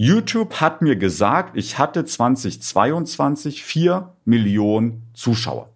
[0.00, 5.70] YouTube hat mir gesagt, ich hatte 2022 vier Millionen Zuschauer.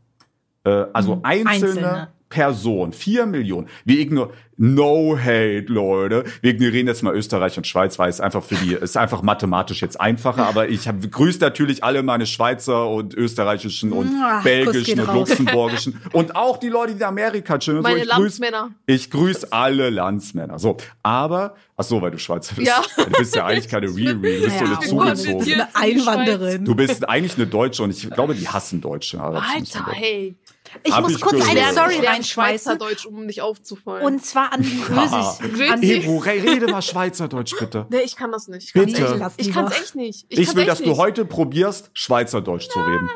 [0.65, 2.09] Äh, also einzelne, Einzelne.
[2.33, 3.69] Personen, vier Millionen.
[3.85, 6.25] Wir ignorieren, no hate, Leute.
[6.41, 9.83] Wir ignorieren jetzt mal Österreich und Schweiz, weil es einfach für die, ist einfach mathematisch
[9.83, 15.01] jetzt einfacher, aber ich hab, grüße natürlich alle meine Schweizer und österreichischen und Kuss belgischen
[15.01, 15.29] und raus.
[15.29, 17.83] luxemburgischen und auch die Leute, die in Amerika chillen.
[17.83, 18.03] Meine so.
[18.05, 18.71] Ich grüß- Landsmänner.
[18.87, 20.59] Ich grüße alle Landsmänner.
[20.59, 22.67] So, aber, ach so, weil du Schweizer bist.
[22.69, 22.83] Ja.
[22.97, 25.39] Du bist ja eigentlich keine Riri, du bist so eine Ja, zugezogen.
[25.39, 26.65] du bist eine Einwanderin.
[26.65, 29.21] Du bist eigentlich eine Deutsche und ich glaube, die hassen Deutsche.
[29.21, 30.35] Alter, hey.
[30.85, 31.51] Ich Hab muss ich kurz gehört.
[31.51, 32.25] eine Ich Story reinschmeißen.
[32.79, 34.05] Schweizerdeutsch, um nicht aufzufallen.
[34.07, 34.69] Und zwar an die
[35.51, 35.71] Ösis.
[35.71, 37.87] an die Ebro, re- rede mal Schweizerdeutsch, bitte.
[37.91, 38.69] nee, ich kann das nicht.
[38.69, 39.07] Ich Bitte.
[39.07, 39.61] echt- Lass Ich lieber.
[39.63, 40.27] kann's echt nicht.
[40.29, 40.99] Ich, kann's will, dass du nicht.
[40.99, 43.09] heute probierst, Schweizerdeutsch zu reden.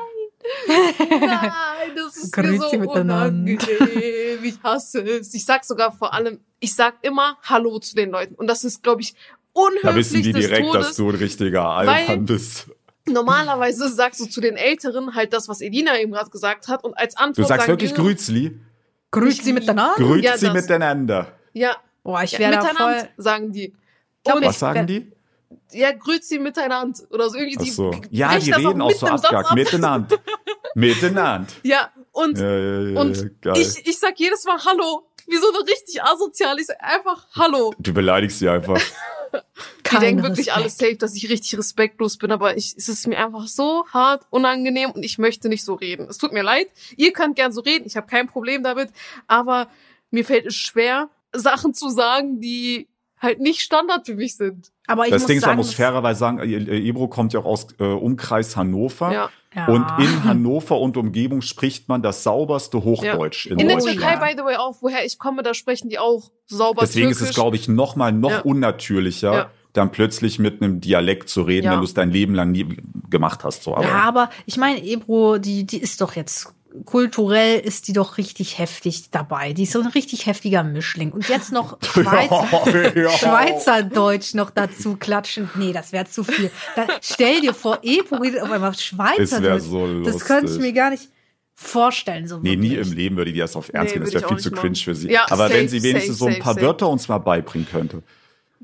[0.69, 1.53] Nein,
[1.97, 3.27] das es ist Grüezi mir so miteinander.
[3.27, 4.45] unangenehm.
[4.45, 5.35] Ich hasse es.
[5.35, 8.35] Ich sag sogar vor allem, ich sag immer Hallo zu den Leuten.
[8.35, 9.14] Und das ist, glaube ich,
[9.53, 10.87] unhöflich Da wissen die des direkt, Todes.
[10.88, 12.69] dass du ein richtiger Alman bist.
[13.09, 16.83] Normalerweise sagst du zu den Älteren halt das, was Edina eben gerade gesagt hat.
[16.85, 18.61] Und als Du Antwort sagst sagen wirklich die, Grüßli.
[19.12, 19.95] Grüezi miteinander.
[19.97, 20.53] Grüezi Ja, das.
[20.53, 21.27] miteinander.
[21.53, 23.09] Ja, Boah, ich ja da miteinander, voll.
[23.16, 23.75] sagen die.
[24.25, 25.12] glaub, Was sagen die?
[25.73, 27.01] ja, grüezi miteinander.
[27.11, 27.57] Oder so irgendwie.
[27.61, 27.90] Ach die so.
[27.90, 29.51] brechen Ja, die reden auch mitten so im Satz abgehackt.
[29.51, 29.55] ab.
[29.55, 30.16] Miteinander.
[30.75, 31.53] Miteinander.
[31.62, 35.09] Ja, und Ja, ja, ja, Und ja, ich, ich sag jedes Mal Hallo.
[35.29, 36.59] Wie so eine richtig asozial.
[36.61, 37.75] Ich sag einfach Hallo.
[37.79, 38.81] du beleidigst sie einfach.
[39.90, 40.57] Die denken wirklich Respekt.
[40.57, 44.27] alles safe, dass ich richtig respektlos bin, aber ich, es ist mir einfach so hart
[44.31, 46.07] unangenehm und ich möchte nicht so reden.
[46.09, 46.68] Es tut mir leid.
[46.96, 47.85] Ihr könnt gern so reden.
[47.87, 48.90] Ich habe kein Problem damit,
[49.27, 49.68] aber
[50.11, 52.88] mir fällt es schwer, Sachen zu sagen, die
[53.26, 54.72] halt nicht Standard für mich sind.
[54.86, 57.44] Aber ich das muss Ding ist, man sagen, muss fairerweise sagen, Ebro kommt ja auch
[57.44, 59.12] aus äh, Umkreis Hannover.
[59.12, 59.30] Ja.
[59.54, 59.66] ja.
[59.66, 63.78] Und in Hannover und Umgebung spricht man das sauberste Hochdeutsch in, In der.
[63.78, 64.24] Türkei, ja.
[64.24, 67.30] by the way, auch woher ich komme, da sprechen die auch sauber Deswegen ist Türkisch.
[67.30, 68.40] es, glaube ich, noch mal noch Ja.
[68.42, 69.50] unnatürlicher, Ja.
[69.72, 71.72] dann plötzlich mit einem Dialekt zu reden, Ja.
[71.72, 72.66] wenn du es dein Leben lang nie
[73.10, 73.62] gemacht hast.
[73.64, 73.74] So.
[73.76, 78.18] Aber ja, aber ich meine, Ebro, die, die ist doch jetzt kulturell ist die doch
[78.18, 79.52] richtig heftig dabei.
[79.52, 81.12] Die ist so ein richtig heftiger Mischling.
[81.12, 83.10] Und jetzt noch Schweizer, Ja.
[83.10, 85.48] Schweizerdeutsch noch dazu klatschen.
[85.54, 86.50] Nee, das wäre zu viel.
[86.74, 89.42] Da, stell dir vor, Ebro redet auf einmal Schweizerdeutsch.
[89.42, 90.12] wäre so lustig.
[90.14, 91.08] das könnte ich mir gar nicht
[91.54, 92.26] vorstellen.
[92.28, 92.88] So Nee, nie wirklich.
[92.90, 94.12] im Leben würde die das auf Ernst Nee, nehmen.
[94.12, 94.84] Das wäre viel zu nicht cringe machen.
[94.84, 95.10] für sie.
[95.10, 96.66] Ja, Aber safe, wenn sie wenigstens safe, so ein paar safe.
[96.66, 98.02] Wörter uns mal beibringen könnte.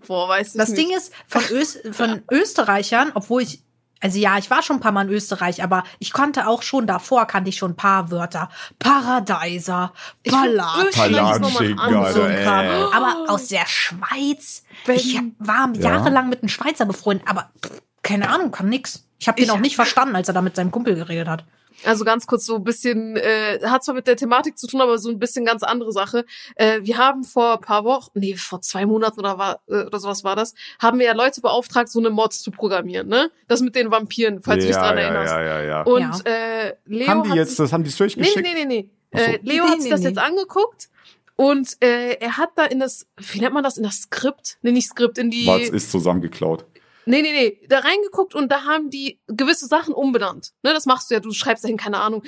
[0.07, 0.79] Boah, weiß ich Das nicht.
[0.81, 3.62] Ding ist, von, Ös von Österreichern, obwohl ich,
[4.03, 6.87] also ja, ich war schon ein paar Mal in Österreich, aber ich konnte auch schon
[6.87, 8.49] davor, kannte ich schon ein paar Wörter.
[8.79, 9.93] Paradeiser,
[10.29, 12.15] Palatschinken, anderes.
[12.15, 12.65] so ein Alter, Kram.
[12.67, 12.85] ey.
[12.95, 15.91] Aber aus der Schweiz, Wenn- ich war Ja.
[15.93, 19.07] jahrelang mit einem Schweizer befreundet, aber pff, keine Ahnung, kann nix.
[19.19, 21.45] Ich habe den Ich- auch nicht verstanden, als er da mit seinem Kumpel geredet hat.
[21.85, 24.99] Also ganz kurz so ein bisschen, äh, hat zwar mit der Thematik zu tun, aber
[24.99, 26.25] so ein bisschen ganz andere Sache.
[26.57, 29.99] Äh, wir haben vor ein paar Wochen, nee, vor zwei Monaten oder war äh, oder
[29.99, 33.31] sowas war das, haben wir ja Leute beauftragt, so eine Mods zu programmieren, ne?
[33.49, 35.33] Das mit den Vampiren, falls du dich ja, dran ja, erinnerst.
[35.33, 35.83] ja, ja, ja.
[35.83, 38.37] Und äh, Leo Haben die hat jetzt, sich, das haben die nee, durchgeschickt?
[38.42, 38.90] nee, nee, nee, nee.
[39.14, 39.18] So.
[39.18, 40.09] Äh, Leo Nee, hat sich nee, das nee.
[40.09, 40.88] jetzt angeguckt
[41.37, 44.59] und äh, er hat da in das, wie nennt man das, in das Skript?
[44.62, 45.47] Nee, nicht Skript, in die.
[45.47, 46.64] Was ist zusammengeklaut?
[47.05, 50.53] Nee, nee, nee, da reingeguckt und da haben die gewisse Sachen umbenannt.
[50.62, 52.23] Ne, das machst du ja, du schreibst dahin, keine Ahnung.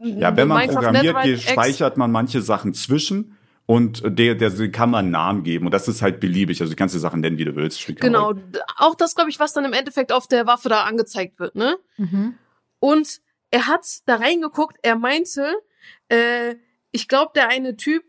[0.00, 1.50] Ja, wenn man Minecraft programmiert, X.
[1.50, 5.88] speichert man manche Sachen zwischen und der, der kann man einen Namen geben und das
[5.88, 6.60] ist halt beliebig.
[6.60, 7.84] Also du kannst die Sachen nennen, wie du willst.
[7.86, 8.34] Genau,
[8.76, 11.76] auch das, glaube ich, was dann im Endeffekt auf der Waffe da angezeigt wird, ne?
[11.96, 12.34] Mhm.
[12.78, 15.54] Und er hat da reingeguckt, er meinte,
[16.08, 16.54] äh,
[16.90, 18.04] ich glaube, der eine Typ,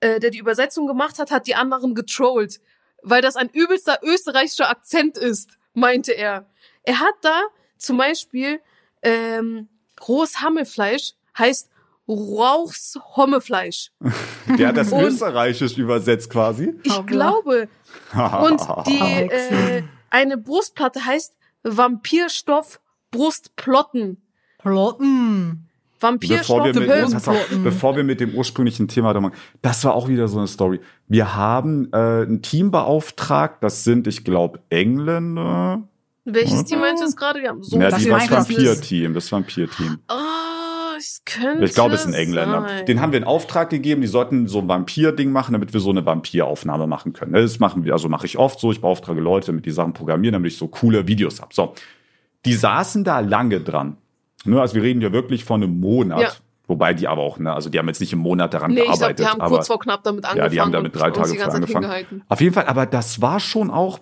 [0.00, 2.60] äh, der die Übersetzung gemacht hat, hat die anderen getrollt,
[3.02, 6.46] weil das ein übelster österreichischer Akzent ist, meinte er.
[6.84, 7.42] Er hat da
[7.78, 8.60] zum Beispiel
[9.02, 9.68] ähm,
[10.06, 11.68] rohes Hammelfleisch heißt
[12.08, 13.92] Rauchs Hommefleisch.
[14.58, 16.74] Der hat das Und- österreichisch übersetzt quasi.
[16.82, 17.68] Ich glaube,
[18.42, 22.80] Und die äh, eine Brustplatte heißt Vampirstoff
[23.12, 24.20] Brustplotten.
[24.58, 25.68] Plotten.
[26.02, 30.08] Bevor wir, mit, auf, bevor wir mit dem ursprünglichen Thema da machen, das war auch
[30.08, 30.80] wieder so eine Story.
[31.08, 35.82] Wir haben äh, ein Team beauftragt, das sind, ich glaube, Engländer.
[36.24, 37.40] Welches Team meinst du jetzt gerade?
[37.40, 39.14] Wir haben so ja, das das Vampir-Team.
[39.14, 39.98] das Vampir-Team.
[40.08, 40.14] Oh,
[40.96, 42.62] es könnte Ich glaube, es sind Engländer.
[42.62, 42.86] sein.
[42.86, 45.90] Den haben wir in Auftrag gegeben, die sollten so ein Vampir-Ding machen, damit wir so
[45.90, 47.32] eine Vampiraufnahme machen können.
[47.32, 50.34] Das machen wir, also mache ich oft so, ich beauftrage Leute, damit die Sachen programmieren,
[50.34, 51.52] damit ich so coole Videos habe.
[51.52, 51.74] So.
[52.44, 53.96] Die saßen da lange dran.
[54.44, 56.20] Ne, also wir reden ja wirklich von einem Monat.
[56.20, 56.30] Ja.
[56.68, 58.86] Wobei die aber auch, ne, also die haben jetzt nicht im Monat daran Nee, ich
[58.86, 59.18] gearbeitet.
[59.20, 60.44] die haben aber kurz vor knapp damit angefangen.
[60.44, 62.22] ja, die haben damit drei Tage Zeit angefangen.
[62.28, 63.98] Auf jeden Fall, aber das war schon auch,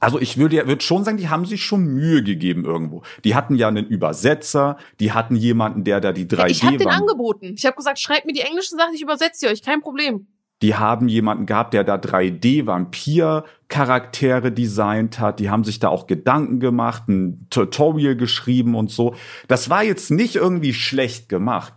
[0.00, 3.02] also ich würde ja, würde schon sagen, die haben sich schon Mühe gegeben irgendwo.
[3.24, 6.88] Die hatten ja einen Übersetzer, die hatten jemanden, der da die 3D Ich habe den
[6.88, 7.54] angeboten.
[7.56, 10.28] Ich habe gesagt, schreibt mir die englischen Sachen, ich übersetze sie euch, kein Problem.
[10.62, 15.40] Die haben jemanden gehabt, der da 3D-Vampir-Charaktere designt hat.
[15.40, 19.14] Die haben sich da auch Gedanken gemacht, ein Tutorial geschrieben und so.
[19.48, 21.74] Das war jetzt nicht irgendwie schlecht gemacht.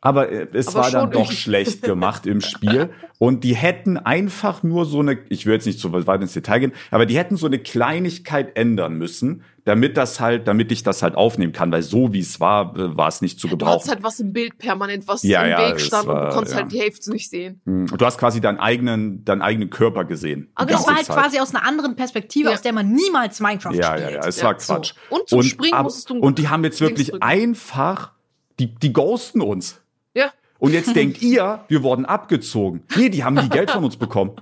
[0.00, 2.90] Aber äh, es Aber war dann doch schlecht gemacht im Spiel.
[3.18, 6.60] Und die hätten einfach nur so eine, ich will jetzt nicht so weit ins Detail
[6.60, 11.02] gehen, aber die hätten so eine Kleinigkeit ändern müssen, damit das halt, damit ich das
[11.02, 13.74] halt aufnehmen kann, weil so wie es war, äh, war es nicht zu Du gebrauchen.
[13.74, 16.34] hattest halt was im Bild permanent, was Ja, im ja, Weg stand und war- du
[16.34, 16.62] konntest ja.
[16.62, 17.60] halt die Hälfte nicht sehen.
[17.64, 20.50] Hm, Und du hast quasi deinen eigenen, deinen eigenen Körper gesehen.
[20.54, 21.16] Aber das war halt Zeit.
[21.16, 22.54] quasi aus einer anderen Perspektive, Ja.
[22.54, 24.10] aus der man niemals Minecraft Ja, spielt.
[24.10, 24.74] ja, ja, es Ja, war so.
[24.74, 24.94] Quatsch.
[25.10, 27.22] Und zum Springen musstest du Und die haben jetzt wirklich drücken.
[27.22, 28.12] einfach,
[28.58, 29.80] die, die ghosten uns.
[30.14, 30.30] Ja.
[30.58, 32.82] Und jetzt denkt ihr, wir wurden abgezogen.
[32.96, 34.32] Nee, die haben die Geld von uns bekommen.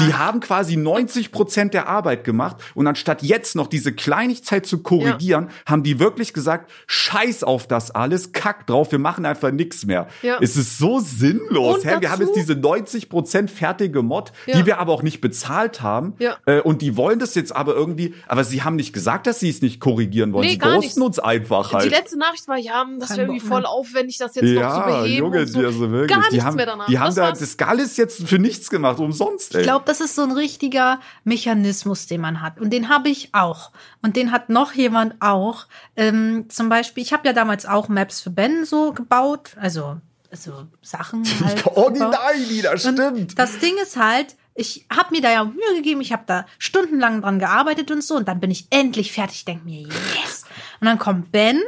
[0.00, 4.78] Die haben quasi 90 Prozent der Arbeit gemacht und anstatt jetzt noch diese Kleinigkeit zu
[4.82, 9.84] korrigieren, haben die wirklich gesagt, scheiß auf das alles, kack drauf, wir machen einfach nichts
[9.86, 10.06] mehr.
[10.22, 10.38] Ja.
[10.40, 11.84] Es ist so sinnlos.
[11.84, 11.96] Hä?
[12.00, 14.56] Wir haben jetzt diese 90 Prozent fertige Mod, Ja.
[14.56, 16.14] die wir aber auch nicht bezahlt haben.
[16.18, 16.36] Ja.
[16.46, 19.48] Äh, und die wollen das jetzt aber irgendwie, aber sie haben nicht gesagt, dass sie
[19.50, 20.46] es nicht korrigieren wollen.
[20.46, 21.06] Nee, sie gar ghosten nicht.
[21.06, 21.84] uns einfach halt.
[21.84, 25.00] Die letzte Nachricht war, ja, das wäre irgendwie voll aufwendig, das jetzt noch zu ja,
[25.00, 25.18] beheben.
[25.18, 25.58] Junge, und so.
[25.60, 26.86] die, also wirklich, Gar die nichts haben, mehr danach.
[26.86, 29.54] die haben Das da das alles jetzt für nichts gemacht, umsonst.
[29.54, 29.65] Ey.
[29.66, 32.60] Ich glaube, das ist so ein richtiger Mechanismus, den man hat.
[32.60, 33.72] Und den habe ich auch.
[34.00, 35.66] Und den hat noch jemand auch.
[35.96, 39.56] Ähm, zum Beispiel, ich habe ja damals auch Maps für Ben so gebaut.
[39.60, 39.96] Also,
[40.30, 41.24] also Sachen.
[41.44, 43.00] Halt oh nein, Lina, stimmt.
[43.00, 46.46] Und das Ding ist halt, ich habe mir da ja Mühe gegeben, ich habe da
[46.58, 50.44] stundenlang dran gearbeitet und so und dann bin ich endlich fertig, denk mir, yes.
[50.80, 51.60] Und dann kommt Ben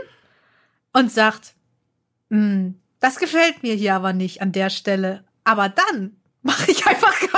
[0.93, 1.55] und sagt,
[2.31, 5.25] "Hm, das gefällt mir hier aber nicht an der Stelle.
[5.43, 7.38] Aber dann mache ich einfach gar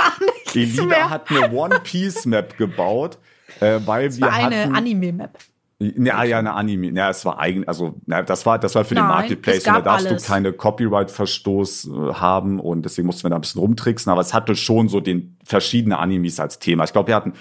[0.55, 1.09] Elina mehr.
[1.09, 3.17] hat eine One Piece Map gebaut,
[3.59, 5.37] äh, weil das wir war eine hatten Anime-Map.
[5.79, 6.91] Ja, ja, eine Anime.
[6.91, 9.67] Ja, es war eigen, also na, das war das war für den Nein, Marketplace es
[9.67, 10.23] und da darfst alles.
[10.23, 14.31] du keine Copyright-Verstoß äh, haben und deswegen mussten wir da ein bisschen rumtricksen, aber es
[14.33, 16.83] hatte schon so den verschiedene Animes als Thema.
[16.83, 17.33] Ich glaube, wir hatten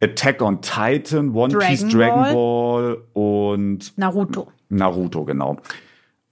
[0.00, 4.52] Attack on Titan, One Dragon Piece, Dragon Ball und Naruto.
[4.68, 5.56] Naruto, genau.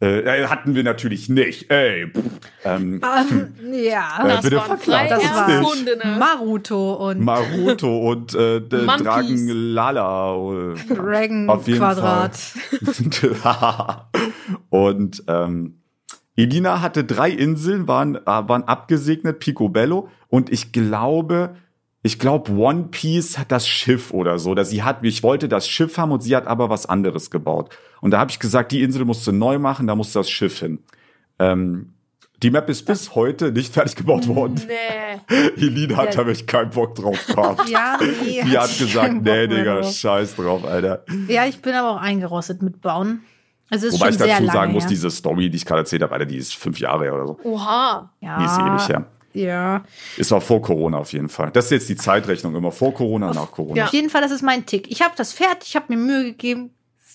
[0.04, 1.70] Äh, hatten wir natürlich nicht.
[1.70, 2.12] Ey,
[2.64, 4.22] ähm, Ähm, ja.
[4.22, 6.18] Äh, Das bitte waren Das war-.
[6.18, 8.60] Maruto und Maruto und äh.
[8.60, 10.72] Dragon Lala.
[10.72, 12.38] äh, Dragon Auf jeden Quadrat.
[14.70, 15.80] und ähm,
[16.36, 20.08] Elina hatte drei Inseln, waren, äh, waren abgesegnet, Picobello.
[20.28, 21.54] Und ich glaube,
[22.06, 24.50] ich glaube, One Piece hat das Schiff oder so.
[24.50, 27.70] Oder sie hat, ich wollte das Schiff haben und sie hat aber was anderes gebaut.
[28.02, 30.60] Und da habe ich gesagt, die Insel musst du neu machen, da muss das Schiff
[30.60, 30.80] hin.
[31.38, 31.94] Ähm,
[32.42, 34.60] die Map ist bis heute nicht fertig gebaut worden.
[34.66, 35.46] Nee.
[35.56, 36.20] Elina hat Ja.
[36.20, 37.68] da wirklich keinen Bock drauf gehabt.
[37.70, 38.42] Ja, nee.
[38.44, 39.94] Die hat gesagt, nee, Digga, drauf.
[39.94, 41.04] scheiß drauf, Alter.
[41.28, 43.22] Ja, ich bin aber auch eingerostet mit Bauen.
[43.70, 44.90] Also Wobei ich dazu sagen muss, her.
[44.90, 47.38] diese Story, die ich gerade erzählt habe, Alter, die ist fünf Jahre her oder so.
[47.44, 48.12] Oha.
[48.20, 49.06] ja, Die ist ewig her.
[49.34, 49.82] Ja.
[50.16, 51.50] Ist auch vor Corona auf jeden Fall.
[51.52, 53.76] Das ist jetzt die Zeitrechnung, immer vor Corona, nach Corona.
[53.76, 53.84] Ja.
[53.86, 54.90] Auf jeden Fall, das ist mein Tick.
[54.90, 56.70] Ich habe das fertig, ich habe mir Mühe gegeben.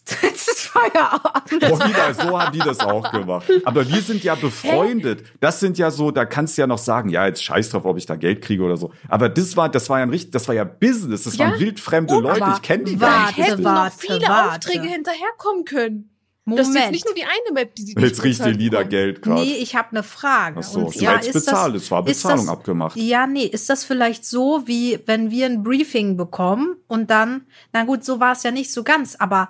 [0.23, 1.63] Jetzt ist Feierabend.
[1.69, 3.45] Oh, wieder, so haben die das auch gemacht.
[3.63, 5.23] Aber wir sind ja befreundet.
[5.39, 7.95] Das sind ja so, da kannst du ja noch sagen, ja, jetzt scheiß drauf, ob
[7.97, 8.91] ich da Geld kriege oder so.
[9.07, 11.23] Aber das war, das war ja ein richtig, das war ja Business.
[11.25, 11.51] Das Ja.
[11.51, 12.43] waren wildfremde Oh, Leute.
[12.55, 13.37] Ich kenne die warte, gar nicht.
[13.37, 13.65] Hätten richtig.
[13.65, 14.49] noch warte, viele warte.
[14.49, 16.09] Aufträge hinterherkommen können.
[16.57, 16.91] Das ist jetzt Moment.
[16.91, 18.89] nicht nur die eine Map, die sie Jetzt riecht die bezahlt Lieder bekommen.
[18.89, 19.41] Geld gerade.
[19.41, 20.57] Nee, ich habe eine Frage.
[20.59, 22.97] Ach so, Und hättest ist bezahlt, das, es war Bezahlung das, abgemacht.
[22.97, 27.41] Ja, nee, ist das vielleicht so, wie wenn wir ein Briefing bekommen und dann,
[27.73, 29.49] na gut, so war es ja nicht so ganz, aber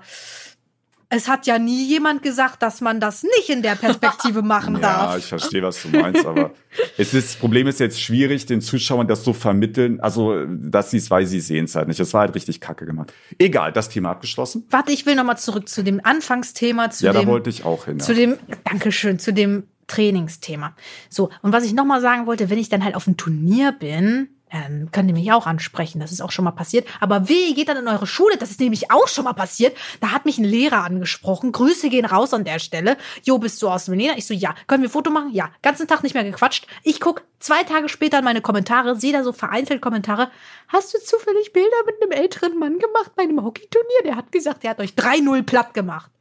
[1.12, 4.82] es hat ja nie jemand gesagt, dass man das nicht in der Perspektive machen Ja,
[4.82, 5.17] darf.
[5.17, 6.52] ich verstehe, was du meinst, aber
[6.98, 10.98] es ist, das Problem ist jetzt schwierig, den Zuschauern das so vermitteln, also, dass sie
[10.98, 12.00] es, weil sie sehen es halt nicht.
[12.00, 13.12] Das war halt richtig kacke gemacht.
[13.39, 14.65] Egal, das Thema abgeschlossen.
[14.69, 17.65] Warte, ich will noch mal zurück zu dem Anfangsthema, zu ja, da dem wollte ich
[17.65, 18.00] auch hin.
[18.00, 18.19] zu Ja.
[18.19, 20.76] dem, Dankeschön, zu dem Trainingsthema.
[21.10, 23.72] So, und was ich noch mal sagen wollte, wenn ich dann halt auf dem Turnier
[23.72, 26.88] bin, dann könnt ihr mich auch ansprechen, das ist auch schon mal passiert.
[26.99, 29.77] Aber wie, ihr geht dann in eure Schule, das ist nämlich auch schon mal passiert.
[30.01, 32.97] Da hat mich ein Lehrer angesprochen, Grüße gehen raus an der Stelle.
[33.23, 34.17] Jo, bist du aus dem Lena?
[34.17, 34.55] Ich so, ja.
[34.67, 35.31] Können wir Foto machen?
[35.33, 35.49] Ja.
[35.62, 36.67] Ganzen Tag nicht mehr gequatscht.
[36.83, 40.29] Ich guck zwei Tage später in meine Kommentare, sehe da so vereinzelt Kommentare.
[40.67, 44.03] Hast du zufällig Bilder mit einem älteren Mann gemacht bei einem Hockeyturnier?
[44.05, 46.12] Der hat gesagt, der hat euch 3-0 platt gemacht.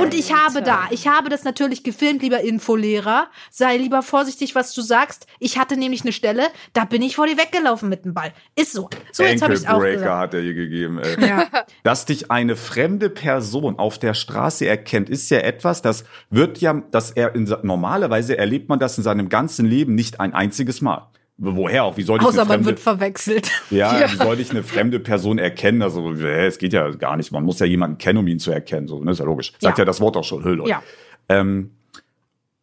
[0.00, 3.28] Und ich habe da, ich habe das natürlich gefilmt, lieber Infolehrer.
[3.50, 5.26] Sei lieber vorsichtig, was du sagst.
[5.38, 8.32] Ich hatte nämlich eine Stelle, da bin ich vor dir weggelaufen mit dem Ball.
[8.54, 8.88] Ist so.
[9.12, 10.20] So, jetzt habe ich auch Breaker gesagt.
[10.20, 10.98] hat er hier gegeben.
[10.98, 11.28] Ey.
[11.28, 11.48] Ja.
[11.82, 16.74] Dass dich eine fremde Person auf der Straße erkennt, ist ja etwas, das wird ja,
[16.90, 21.08] dass er in, normalerweise erlebt man das in seinem ganzen Leben nicht ein einziges Mal.
[21.38, 21.96] Woher auch?
[21.96, 23.50] Wie soll ich Außer eine man fremde, wird verwechselt.
[23.70, 25.82] ja, wie soll ich eine fremde Person erkennen?
[25.82, 27.32] Also, es geht ja gar nicht.
[27.32, 28.86] Man muss ja jemanden kennen, um ihn zu erkennen.
[28.86, 29.10] So, ne?
[29.12, 29.52] Ist ja logisch.
[29.58, 29.84] Sagt ja, Ja.
[29.86, 30.44] das Wort auch schon.
[30.44, 30.70] Hö, Leute.
[30.70, 30.82] Ja.
[31.28, 31.72] Ähm,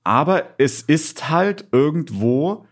[0.04, 2.66] aber es ist halt irgendwo,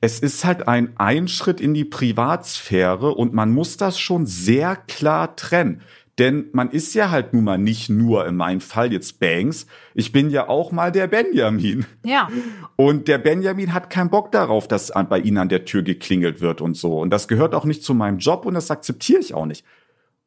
[0.00, 5.36] es ist halt ein Einschritt in die Privatsphäre und man muss das schon sehr klar
[5.36, 5.82] trennen.
[6.18, 9.66] Denn man ist ja halt nun mal nicht nur in meinem Fall jetzt Banks.
[9.94, 11.84] Ich bin ja auch mal der Benjamin.
[12.04, 12.28] Ja.
[12.76, 16.62] Und der Benjamin hat keinen Bock darauf, dass bei ihnen an der Tür geklingelt wird
[16.62, 17.00] und so.
[17.00, 19.64] Und das gehört auch nicht zu meinem Job und das akzeptiere ich auch nicht.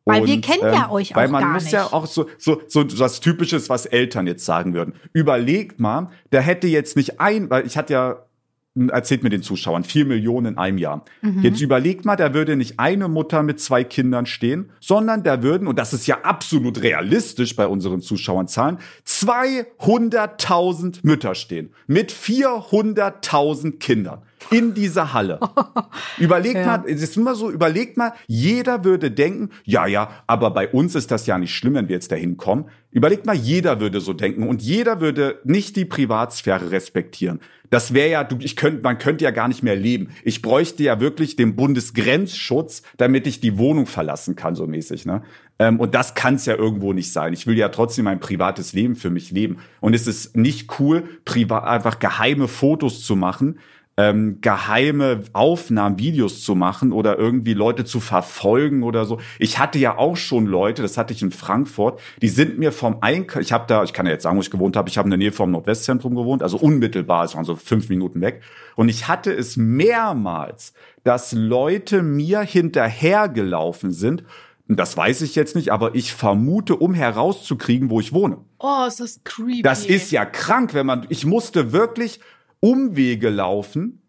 [0.05, 1.93] Weil wir Und, kennen ja euch Weil auch man gar muss ja nicht.
[1.93, 4.93] auch so, so, so was Typisches, was Eltern jetzt sagen würden.
[5.13, 8.25] Überlegt mal, da hätte jetzt nicht ein, weil ich hatte ja,
[8.87, 11.03] erzählt mir den Zuschauern, vier Millionen in einem Jahr.
[11.21, 11.41] Mhm.
[11.43, 15.67] Jetzt überlegt mal, da würde nicht eine Mutter mit zwei Kindern stehen, sondern da würden,
[15.67, 24.21] und das ist ja absolut realistisch bei unseren Zuschauernzahlen, 200.000 Mütter stehen mit 400.000 Kindern.
[24.51, 25.39] In dieser Halle.
[26.17, 26.65] Überlegt Ja.
[26.65, 30.95] mal, es ist immer so, überlegt mal, jeder würde denken, ja, ja, aber bei uns
[30.95, 32.65] ist das ja nicht schlimm, wenn wir jetzt dahin kommen.
[32.91, 37.39] Überlegt mal, jeder würde so denken und jeder würde nicht die Privatsphäre respektieren.
[37.69, 40.09] Das wäre ja, du, ich könnte, man könnte ja gar nicht mehr leben.
[40.23, 45.21] Ich bräuchte ja wirklich den Bundesgrenzschutz, damit ich die Wohnung verlassen kann, so mäßig, ne?
[45.59, 47.33] Ähm, und das kann es ja irgendwo nicht sein.
[47.33, 49.57] Ich will ja trotzdem mein privates Leben für mich leben.
[49.81, 53.59] Und es ist nicht cool, privat einfach geheime Fotos zu machen,
[53.99, 59.19] ähm, geheime Aufnahmen, Videos zu machen oder irgendwie Leute zu verfolgen oder so.
[59.39, 62.99] Ich hatte ja auch schon Leute, das hatte ich in Frankfurt, die sind mir vom
[63.01, 65.07] Einkauf, ich habe da, ich kann ja jetzt sagen, wo ich gewohnt habe, ich habe
[65.07, 68.41] in der Nähe vom Nordwestzentrum gewohnt, also unmittelbar, es waren so fünf Minuten weg.
[68.77, 74.23] Und ich hatte es mehrmals, dass Leute mir hinterhergelaufen sind.
[74.69, 78.37] Das weiß ich jetzt nicht, aber ich vermute, um herauszukriegen, wo ich wohne.
[78.59, 79.61] Oh, ist das creepy.
[79.61, 82.21] Das ist ja krank, wenn man, ich musste wirklich
[82.61, 84.01] Umwege laufen,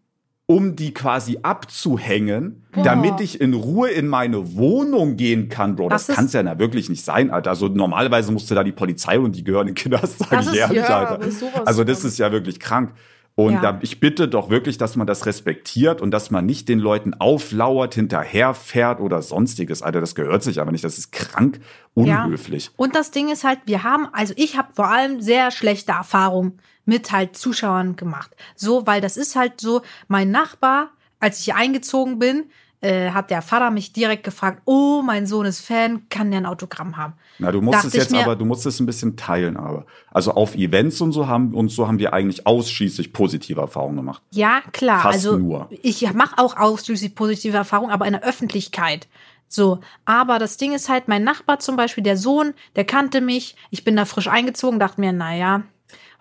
[0.45, 5.89] um die quasi abzuhängen, damit ich in Ruhe in meine Wohnung gehen kann, Bro.
[5.89, 7.51] Das, Das kann's ja na wirklich nicht sein, Alter.
[7.51, 10.77] Also normalerweise musste da die Polizei und die gehören in Kinderhaus, sag Das ich ehrlich,
[10.87, 11.19] ja, Alter.
[11.65, 12.93] Also das ist ja wirklich krank.
[13.35, 13.61] Und Ja.
[13.61, 17.13] da, ich bitte doch wirklich, dass man das respektiert und dass man nicht den Leuten
[17.13, 19.81] auflauert, hinterherfährt oder sonstiges.
[19.81, 20.83] Alter, das gehört sich aber nicht.
[20.83, 21.61] Das ist krank
[21.95, 22.25] Ja.
[22.25, 22.71] unhöflich.
[22.75, 26.57] Und das Ding ist halt, wir haben, also ich habe vor allem sehr schlechte Erfahrungen
[26.85, 28.31] mit halt Zuschauern gemacht.
[28.55, 30.89] So, weil das ist halt so, mein Nachbar,
[31.19, 32.45] als ich hier eingezogen bin,
[32.81, 36.45] äh, hat der Vater mich direkt gefragt, oh, mein Sohn ist Fan, kann der ein
[36.47, 37.13] Autogramm haben?
[37.37, 39.85] Na, du musst es jetzt mir- aber, du musst es ein bisschen teilen, aber.
[40.09, 44.23] Also auf Events und so haben, und so haben wir eigentlich ausschließlich positive Erfahrungen gemacht.
[44.31, 45.01] Ja, klar.
[45.01, 45.69] Fast also nur.
[45.69, 49.07] ich mache auch ausschließlich positive Erfahrungen, aber in der Öffentlichkeit.
[49.47, 53.55] So, aber das Ding ist halt, mein Nachbar zum Beispiel, der Sohn, der kannte mich.
[53.69, 55.63] Ich bin da frisch eingezogen, dachte mir, naja,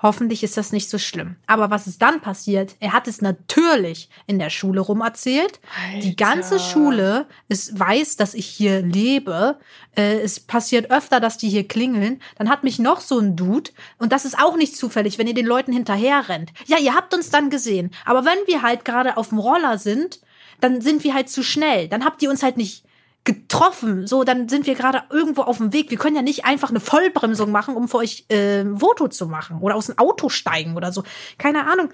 [0.03, 1.37] hoffentlich ist das nicht so schlimm.
[1.47, 2.77] Aber was ist dann passiert?
[2.81, 5.61] Er hat es natürlich in der Schule rum erzählt.
[6.03, 6.65] Die ganze Alter.
[6.65, 9.59] Schule ist, weiß, dass ich hier lebe.
[9.97, 12.21] Äh, es passiert öfter, dass die hier klingeln.
[12.39, 15.35] Dann hat mich noch so ein Dude, und das ist auch nicht zufällig, wenn ihr
[15.35, 16.53] den Leuten hinterher rennt.
[16.67, 17.91] Ja, ihr habt uns dann gesehen.
[18.05, 20.21] Aber wenn wir halt gerade auf dem Roller sind,
[20.61, 21.89] dann sind wir halt zu schnell.
[21.89, 22.85] Dann habt ihr uns halt nicht
[23.25, 24.07] getroffen.
[24.07, 25.91] So, dann sind wir gerade irgendwo auf dem Weg.
[25.91, 29.27] Wir können ja nicht einfach eine Vollbremsung machen, um für euch äh, ein Foto zu
[29.27, 31.05] machen oder aus dem Auto steigen oder so.
[31.39, 31.91] Keine Ahnung.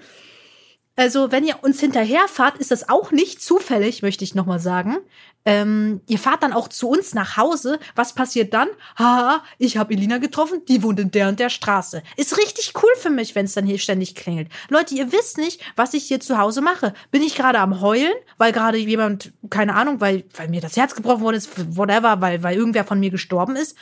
[0.97, 4.97] Also, wenn ihr uns hinterherfahrt, ist das auch nicht zufällig, möchte ich nochmal sagen.
[5.45, 7.77] Ähm, ihr fahrt dann auch zu uns nach Hause.
[7.95, 8.67] Was passiert dann?
[8.97, 12.01] Haha, ich habe Elina getroffen, die wohnt in der und der Straße.
[12.17, 14.49] Ist richtig cool für mich, wenn es dann hier ständig klingelt.
[14.69, 16.95] Leute, ihr wisst nicht, was ich hier zu Hause mache.
[17.11, 20.95] Bin ich gerade am Heulen, weil gerade jemand, keine Ahnung, weil, weil mir das Herz
[20.95, 23.77] gebrochen worden ist, whatever, weil, weil irgendwer von mir gestorben ist.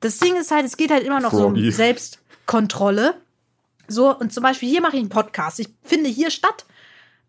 [0.00, 1.70] Das Ding ist halt, es geht halt immer noch so um Froggy.
[1.70, 3.14] Selbstkontrolle.
[3.92, 5.60] So, und zum Beispiel hier mache ich einen Podcast.
[5.60, 6.66] Ich finde hier statt.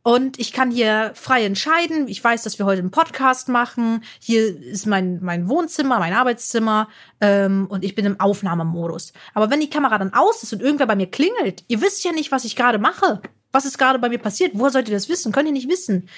[0.06, 2.10] Und ich kann hier frei entscheiden.
[2.10, 4.04] Ich weiß, dass wir heute einen Podcast machen.
[4.20, 6.90] Hier ist mein, mein Wohnzimmer, mein Arbeitszimmer.
[7.22, 9.14] Ähm, und ich bin im Aufnahmemodus.
[9.34, 12.12] Aber wenn die Kamera dann aus ist und irgendwer bei mir klingelt, ihr wisst ja
[12.12, 13.22] nicht, was ich gerade mache.
[13.54, 14.52] Was ist gerade bei mir passiert?
[14.56, 15.32] Woher sollt ihr das wissen?
[15.32, 16.10] Könnt ihr nicht wissen.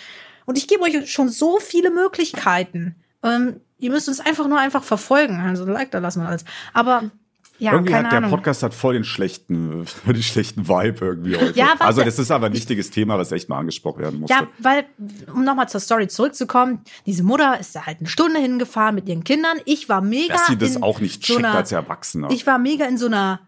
[0.46, 2.96] Und ich gebe euch schon so viele Möglichkeiten.
[3.22, 5.40] Ähm, ihr müsst uns einfach nur einfach verfolgen.
[5.42, 6.46] Also ein Like da lassen wir alles.
[6.74, 7.12] Aber
[7.58, 8.32] ja, irgendwie hat der Ahnung.
[8.32, 11.58] Podcast hat voll den schlechten, den schlechten Vibe irgendwie heute.
[11.58, 14.36] Ja, also das ist aber ein wichtiges Thema, was echt mal angesprochen werden musste.
[14.36, 14.86] Ja, weil,
[15.34, 19.24] um nochmal zur Story zurückzukommen, diese Mutter ist da halt eine Stunde hingefahren mit ihren
[19.24, 19.58] Kindern.
[19.66, 20.34] Ich war mega.
[20.34, 22.30] Dass sie das auch nicht so checkt als Erwachsener.
[22.32, 23.40] Ich war mega in so einer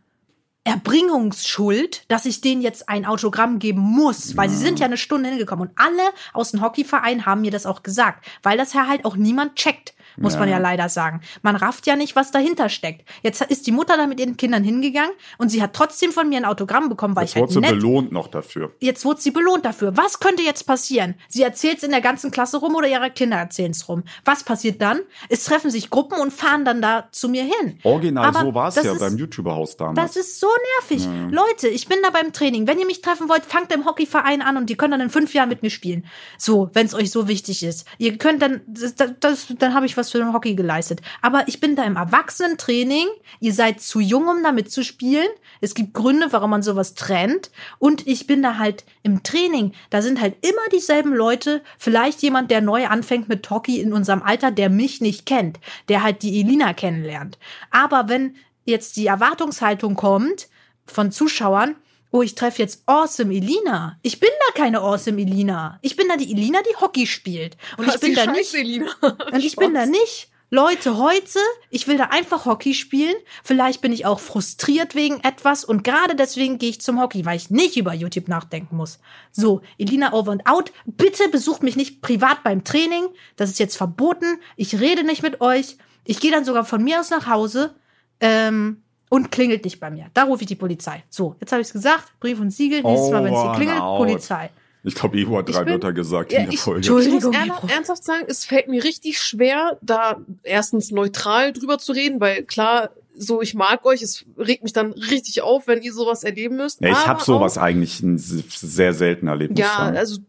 [0.67, 5.29] Erbringungsschuld, dass ich denen jetzt ein Autogramm geben muss, weil sie sind ja eine Stunde
[5.29, 5.69] hingekommen.
[5.69, 9.15] Und alle aus dem Hockeyverein haben mir das auch gesagt, weil das ja halt auch
[9.15, 9.93] niemand checkt.
[10.17, 11.21] Muss man ja leider sagen.
[11.43, 13.07] Man rafft ja nicht, was dahinter steckt.
[13.23, 16.37] Jetzt ist die Mutter da mit ihren Kindern hingegangen und sie hat trotzdem von mir
[16.37, 18.73] ein Autogramm bekommen, weil Jetzt ich wurde halt sie nett belohnt noch dafür.
[18.79, 19.95] jetzt wurde sie belohnt dafür.
[19.95, 21.15] Was könnte jetzt passieren?
[21.29, 24.03] Sie erzählt es in der ganzen Klasse rum oder ihre Kinder erzählen es rum.
[24.25, 24.99] Was passiert dann?
[25.29, 27.79] Es treffen sich Gruppen und fahren dann da zu mir hin.
[27.83, 30.13] Original, Aber so war es ja ist- beim YouTuber-Haus damals.
[30.13, 30.47] Das ist so
[30.81, 31.07] nervig.
[31.31, 32.65] Leute, ich bin da beim Training.
[32.67, 35.33] Wenn ihr mich treffen wollt, fangt im Hockeyverein an und ihr könnt dann in fünf
[35.33, 36.05] Jahren mit mir spielen.
[36.37, 37.85] So, wenn es euch so wichtig ist.
[37.97, 41.01] Ihr könnt dann, das, das, dann habe ich was für den Hockey geleistet.
[41.21, 43.07] Aber ich bin da im Erwachsenentraining.
[43.39, 45.27] Ihr seid zu jung, um da mitzuspielen.
[45.61, 47.51] Es gibt Gründe, warum man sowas trennt.
[47.79, 49.73] Und ich bin da halt im Training.
[49.89, 51.61] Da sind halt immer dieselben Leute.
[51.77, 55.59] Vielleicht jemand, der neu anfängt mit Hockey in unserem Alter, der mich nicht kennt.
[55.89, 57.37] Der halt die Elina kennenlernt.
[57.71, 60.47] Aber wenn jetzt die Erwartungshaltung kommt
[60.85, 61.75] von Zuschauern,
[62.11, 63.97] oh, ich treffe jetzt Awesome Elina.
[64.01, 65.79] Ich bin da keine Awesome Elina.
[65.81, 67.57] Ich bin da die Elina, die Hockey spielt.
[67.77, 68.91] Und ich bin da nicht Elina.
[69.01, 71.39] und ich bin da nicht, Leute, heute,
[71.69, 73.15] ich will da einfach Hockey spielen.
[73.43, 77.35] Vielleicht bin ich auch frustriert wegen etwas und gerade deswegen gehe ich zum Hockey, weil
[77.35, 78.99] ich nicht über YouTube nachdenken muss.
[79.31, 80.71] So, Elina over and out.
[80.85, 83.07] Bitte besucht mich nicht privat beim Training.
[83.35, 84.39] Das ist jetzt verboten.
[84.55, 85.77] Ich rede nicht mit euch.
[86.05, 87.75] Ich gehe dann sogar von mir aus nach Hause
[88.21, 90.05] ähm, und klingelt nicht bei mir.
[90.13, 91.03] Da rufe ich die Polizei.
[91.09, 92.11] So, jetzt habe ich es gesagt.
[92.19, 92.81] Brief und Siegel.
[92.83, 93.97] Nächstes Mal, wenn es hier klingelt, out.
[93.99, 94.49] Polizei.
[94.83, 96.81] Ich glaube, Ivo hat drei bin- Wörter gesagt Ja, in der ich- Folge.
[96.81, 97.67] Ich muss Entschuldigung, ehrlich- Ebro.
[97.67, 102.91] ernsthaft sagen, es fällt mir richtig schwer, da erstens neutral drüber zu reden, weil klar,
[103.19, 106.79] so ich mag euch, es regt mich dann richtig auf, wenn ihr sowas erleben müsst.
[106.81, 109.51] Ja, ich habe sowas auch- eigentlich sehr selten erlebt.
[109.51, 109.97] muss ich Ja, sagen.
[109.97, 110.19] also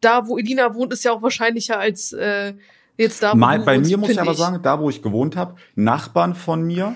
[0.00, 2.54] da, wo Elina wohnt, ist ja auch wahrscheinlicher als äh,
[2.96, 5.36] jetzt da, wo Mal, du bei mir muss ich aber sagen, da wo ich gewohnt
[5.36, 6.94] habe, Nachbarn von mir,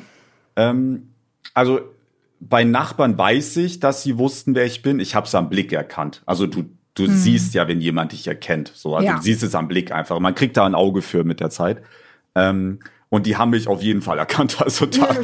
[0.57, 1.09] ähm,
[1.55, 1.81] also
[2.41, 4.99] bei Nachbarn weiß ich, dass sie wussten, wer ich bin.
[5.01, 6.23] Ich habe es am Blick erkannt.
[6.27, 8.73] Also du, du siehst ja, wenn jemand dich erkennt.
[8.75, 9.17] So, also Ja.
[9.17, 10.19] du siehst es am Blick einfach.
[10.19, 11.83] Man kriegt da ein Auge für mit der Zeit.
[12.35, 12.81] Ähm,
[13.11, 14.57] und die haben mich auf jeden Fall erkannt.
[14.61, 15.15] Also da,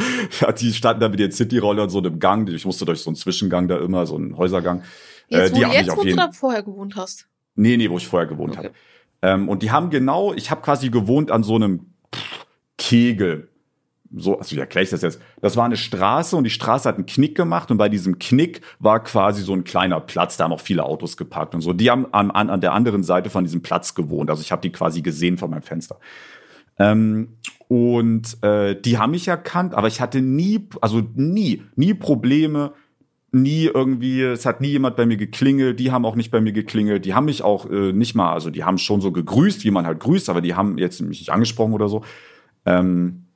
[0.40, 2.48] ja, die standen da mit den City-Rollern so im Gang.
[2.50, 4.82] Ich musste durch so einen Zwischengang da immer, so einen Häusergang.
[5.28, 7.26] Jetzt, Äh, wo die du haben mich jetzt auf wohnst jeden oder vorher gewohnt hast?
[7.56, 8.66] Nee, nee, wo ich vorher gewohnt Okay.
[8.68, 8.74] habe.
[9.22, 11.86] Ähm, und die haben genau, ich habe quasi gewohnt an so einem
[12.76, 13.48] Kegel.
[14.14, 15.20] So, also wie erkläre ich das jetzt?
[15.42, 18.62] Das war eine Straße und die Straße hat einen Knick gemacht und bei diesem Knick
[18.78, 21.74] war quasi so ein kleiner Platz, da haben auch viele Autos geparkt und so.
[21.74, 24.30] Die haben an, an, der anderen Seite von diesem Platz gewohnt.
[24.30, 25.98] Also ich habe die quasi gesehen von meinem Fenster.
[26.78, 27.36] Ähm,
[27.68, 32.72] und äh, die haben mich erkannt, aber ich hatte nie, also nie, nie Probleme,
[33.30, 36.52] nie irgendwie, es hat nie jemand bei mir geklingelt, die haben auch nicht bei mir
[36.52, 39.70] geklingelt, die haben mich auch äh, nicht mal, also die haben schon so gegrüßt, wie
[39.70, 42.04] man halt grüßt, aber die haben jetzt mich nicht angesprochen oder so.
[42.64, 43.27] Ähm,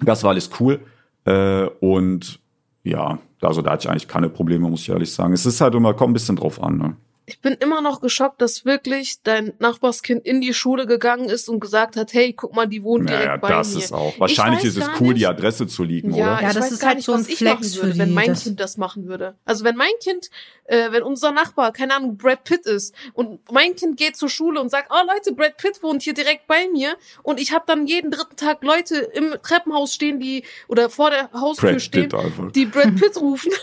[0.00, 0.80] das war alles cool.
[1.24, 2.40] Äh, und
[2.84, 5.32] ja, also da hatte ich eigentlich keine Probleme, muss ich ehrlich sagen.
[5.32, 6.78] Es ist halt immer, kommt ein bisschen drauf an.
[6.78, 6.96] Ne?
[7.32, 11.60] Ich bin immer noch geschockt, dass wirklich dein Nachbarskind in die Schule gegangen ist und
[11.60, 13.78] gesagt hat, hey, guck mal, die wohnt direkt Naja, bei das mir.
[13.80, 14.20] ist auch.
[14.20, 16.42] Wahrscheinlich ist es cool, nicht- die Adresse zu liegen, Ja, oder?
[16.42, 18.12] Ja, ich das weiß ist gar halt nicht, so ein was ich Flex würde, wenn
[18.12, 19.34] mein das- Kind das machen würde.
[19.46, 20.28] Also wenn mein Kind,
[20.64, 24.60] äh, wenn unser Nachbar, keine Ahnung, Brad Pitt ist und mein Kind geht zur Schule
[24.60, 27.86] und sagt, oh Leute, Brad Pitt wohnt hier direkt bei mir und ich habe dann
[27.86, 32.12] jeden dritten Tag Leute im Treppenhaus stehen, die oder vor der Haustür Brad stehen,
[32.54, 33.50] die Brad Pitt rufen.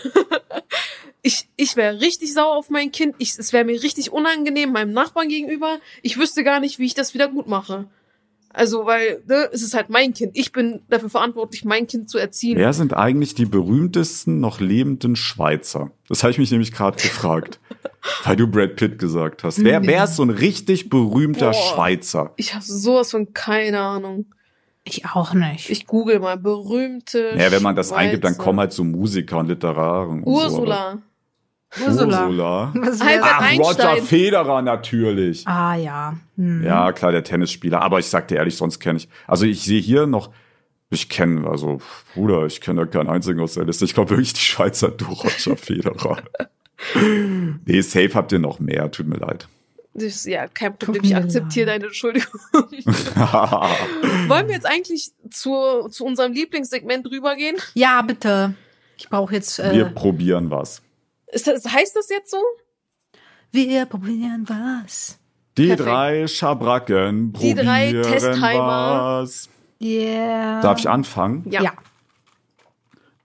[1.22, 3.14] Ich, ich wäre richtig sauer auf mein Kind.
[3.18, 5.78] Ich, es wäre mir richtig unangenehm meinem Nachbarn gegenüber.
[6.02, 7.86] Ich wüsste gar nicht, wie ich das wieder gut mache.
[8.52, 10.32] Also, weil ne, es ist halt mein Kind.
[10.34, 12.58] Ich bin dafür verantwortlich, mein Kind zu erziehen.
[12.58, 15.92] Wer sind eigentlich die berühmtesten noch lebenden Schweizer?
[16.08, 17.60] Das habe ich mich nämlich gerade gefragt,
[18.24, 19.62] weil du Brad Pitt gesagt hast.
[19.62, 21.74] Wer, wer ist so ein richtig berühmter Boah.
[21.74, 22.32] Schweizer?
[22.36, 24.26] Ich habe sowas von keine Ahnung.
[24.82, 25.70] Ich auch nicht.
[25.70, 27.36] Ich google mal berühmte.
[27.38, 28.00] Ja, wenn man das Schweizer.
[28.00, 30.24] eingibt, dann kommen halt so Musiker und Literaren.
[30.24, 30.94] Und Ursula.
[30.94, 31.02] So.
[31.78, 32.26] Ursula.
[32.26, 32.72] Ursula.
[32.74, 33.06] Was Ach,
[33.58, 34.02] Roger Einstein.
[34.04, 35.46] Federer natürlich.
[35.46, 36.16] ah ja.
[36.36, 36.64] Hm.
[36.64, 37.80] Ja, klar, der Tennisspieler.
[37.82, 39.08] Aber ich sag dir ehrlich, sonst kenne ich.
[39.26, 40.30] Also ich sehe hier noch,
[40.90, 41.80] ich kenne, also
[42.14, 43.84] Bruder, ich kenne da keinen einzigen aus der Liste.
[43.84, 46.18] Ich glaube wirklich die Schweizer du Roger Federer.
[47.64, 49.46] nee, safe habt ihr noch mehr, tut mir leid.
[49.94, 51.02] Ist ja kein Problem.
[51.04, 52.40] Ich akzeptiere deine Entschuldigung.
[52.52, 57.56] Wollen wir jetzt eigentlich zu, zu unserem Lieblingssegment rübergehen?
[57.74, 58.54] Ja, bitte.
[58.96, 59.58] Ich brauche jetzt.
[59.58, 60.82] Wir Äh, probieren was.
[61.32, 62.38] Ist das, heißt das jetzt so?
[63.52, 65.18] wir probieren was.
[65.58, 65.88] Die Perfekt.
[65.88, 69.20] drei Schabracken Die probieren drei Testheimer.
[69.22, 69.48] was.
[69.82, 70.60] Yeah.
[70.60, 71.44] Darf ich anfangen?
[71.50, 71.62] Ja.
[71.62, 71.72] Ja.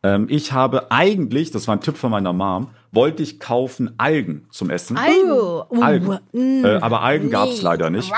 [0.04, 4.48] Ähm, ich habe eigentlich, das war ein Tipp von meiner Mom, wollte ich kaufen Algen
[4.52, 4.98] zum Essen.
[4.98, 5.32] Algen.
[5.32, 6.20] Oh, uh, Algen.
[6.32, 8.12] mm, Äh, aber Algen gab's nee, leider nicht.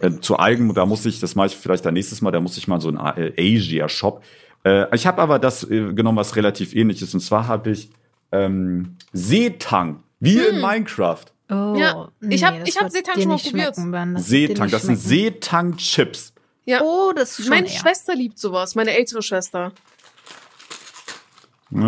[0.00, 2.56] Äh, zu Algen, da muss ich, das mache ich vielleicht dann nächstes Mal, da muss
[2.58, 4.22] ich mal so einen äh, Asia-Shop.
[4.64, 7.14] Äh, ich habe aber das äh, genommen, was relativ ähnlich ist.
[7.14, 7.88] Und zwar habe ich
[8.32, 11.24] ähm, Seetang, wie in Minecraft.
[11.50, 13.76] Oh, Ja, ich hab- ich hab Seetang schon mal probiert.
[14.16, 14.96] Das Seetang, das sind.
[14.96, 16.32] Seetang-Chips.
[16.66, 16.82] Ja.
[16.82, 17.72] Oh, das ist schon Meine eher.
[17.78, 19.72] Schwester liebt sowas, meine ältere Schwester.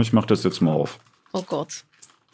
[0.00, 0.98] Ich mache das jetzt mal auf.
[1.32, 1.84] Oh Gott.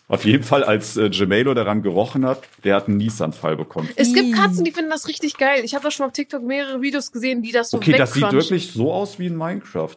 [0.09, 3.89] Auf jeden Fall, als äh, Gemelo daran gerochen hat, der hat einen Niesanfall bekommen.
[3.97, 4.37] Es gibt.
[4.37, 5.65] Katzen, die finden das richtig geil.
[5.65, 8.31] Ich habe da schon auf TikTok mehrere Videos gesehen, die das so Okay, das sieht
[8.31, 9.97] wirklich so aus wie in Minecraft.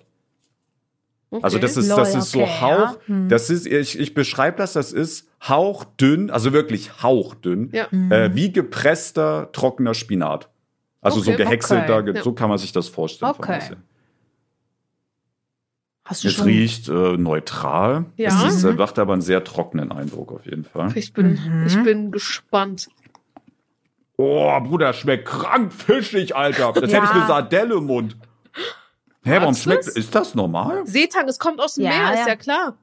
[1.32, 1.44] Okay.
[1.44, 2.98] Also das ist, Lol, das ist so okay, hauch, ja.
[3.06, 3.30] Hm.
[3.30, 7.86] das ist, ich, ich beschreibe das, das ist hauchdünn, also wirklich hauchdünn, Ja.
[8.10, 10.50] äh, wie gepresster, trockener Spinat.
[11.02, 12.14] Also so Okay, gehäckselter, okay.
[12.14, 13.32] ge- so kann man sich das vorstellen.
[13.38, 13.60] Okay.
[16.04, 16.46] Hast du Es schon?
[16.46, 18.30] riecht äh, neutral, Ja.
[18.30, 18.76] es ist, Mhm.
[18.78, 20.92] macht aber einen sehr trockenen Eindruck auf jeden Fall.
[20.98, 21.66] Ich bin, Mhm.
[21.68, 22.90] ich bin gespannt.
[24.18, 26.74] Oh, Bruder, schmeckt krank fischig, Alter.
[26.74, 26.98] Das Ja.
[26.98, 28.18] hätte ich eine Sardelle im Mund.
[29.24, 29.96] Hä, warum Magst schmeckt, du's?
[29.96, 30.86] ist das normal?
[30.88, 32.28] Seetang, es kommt aus dem Ja, Meer, ist ja.
[32.30, 32.78] ja klar.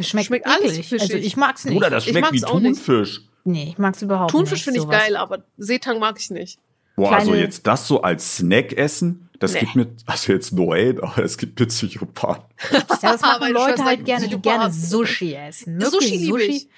[0.00, 0.88] Schmeckt, Schmeckt alles eklig.
[0.88, 1.02] fischig.
[1.14, 1.74] Also ich mag's nicht.
[1.74, 2.76] Bruder, das Ich schmeckt wie mag's auch nicht.
[2.84, 3.20] Thunfisch.
[3.44, 4.64] nee, ich mag's überhaupt Thunfisch nicht.
[4.64, 4.98] finde ich sowas.
[5.00, 6.58] geil, aber Seetang mag ich nicht.
[6.96, 9.60] Boah, kleine, also jetzt das so als Snack essen, das Nee.
[9.60, 12.44] gibt mir, also jetzt no hate, aber es gibt mir Psychopathen.
[12.70, 15.80] Ja, das machen Leute halt gerne, die gerne Sushi essen.
[15.80, 16.68] Sushi Wirklich, liebe ich.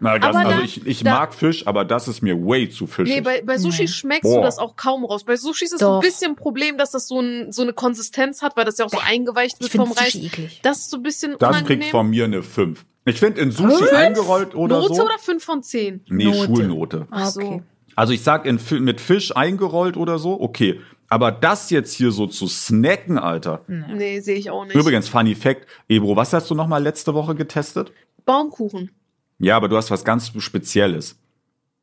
[0.00, 2.88] Na, das, Aber also ich, ich da- mag Fisch, aber das ist mir way zu
[2.88, 3.14] fischig.
[3.14, 3.88] Nee, bei, bei Sushi Nee.
[3.88, 4.38] schmeckst Boah.
[4.38, 5.22] du das auch kaum raus.
[5.22, 5.96] Bei Sushi ist es Doch.
[5.96, 8.86] ein bisschen ein Problem, dass das so, ein, so eine Konsistenz hat, weil das ja
[8.86, 10.12] auch so eingeweicht Ich wird vom Reis.
[10.12, 10.60] Sushi eklig.
[10.64, 11.80] Das ist so ein bisschen das unangenehm.
[11.80, 12.84] kriegt von mir eine 5.
[13.04, 13.92] Ich finde in Sushi Fünf?
[13.92, 15.04] eingerollt oder Note so.
[15.04, 16.04] oder 5 von 10?
[16.08, 16.44] nee, Note.
[16.46, 17.06] Schulnote.
[17.12, 17.40] Ach so.
[17.40, 17.62] Okay.
[17.96, 20.80] Also ich sag in, mit Fisch eingerollt oder so, okay.
[21.08, 23.64] Aber das jetzt hier so zu snacken, Alter.
[23.66, 24.76] Nee, sehe ich auch nicht.
[24.76, 27.92] Übrigens, Funny Fact, Ebro, was hast du noch mal letzte Woche getestet?
[28.24, 28.92] Baumkuchen.
[29.38, 31.18] Ja, aber du hast was ganz Spezielles.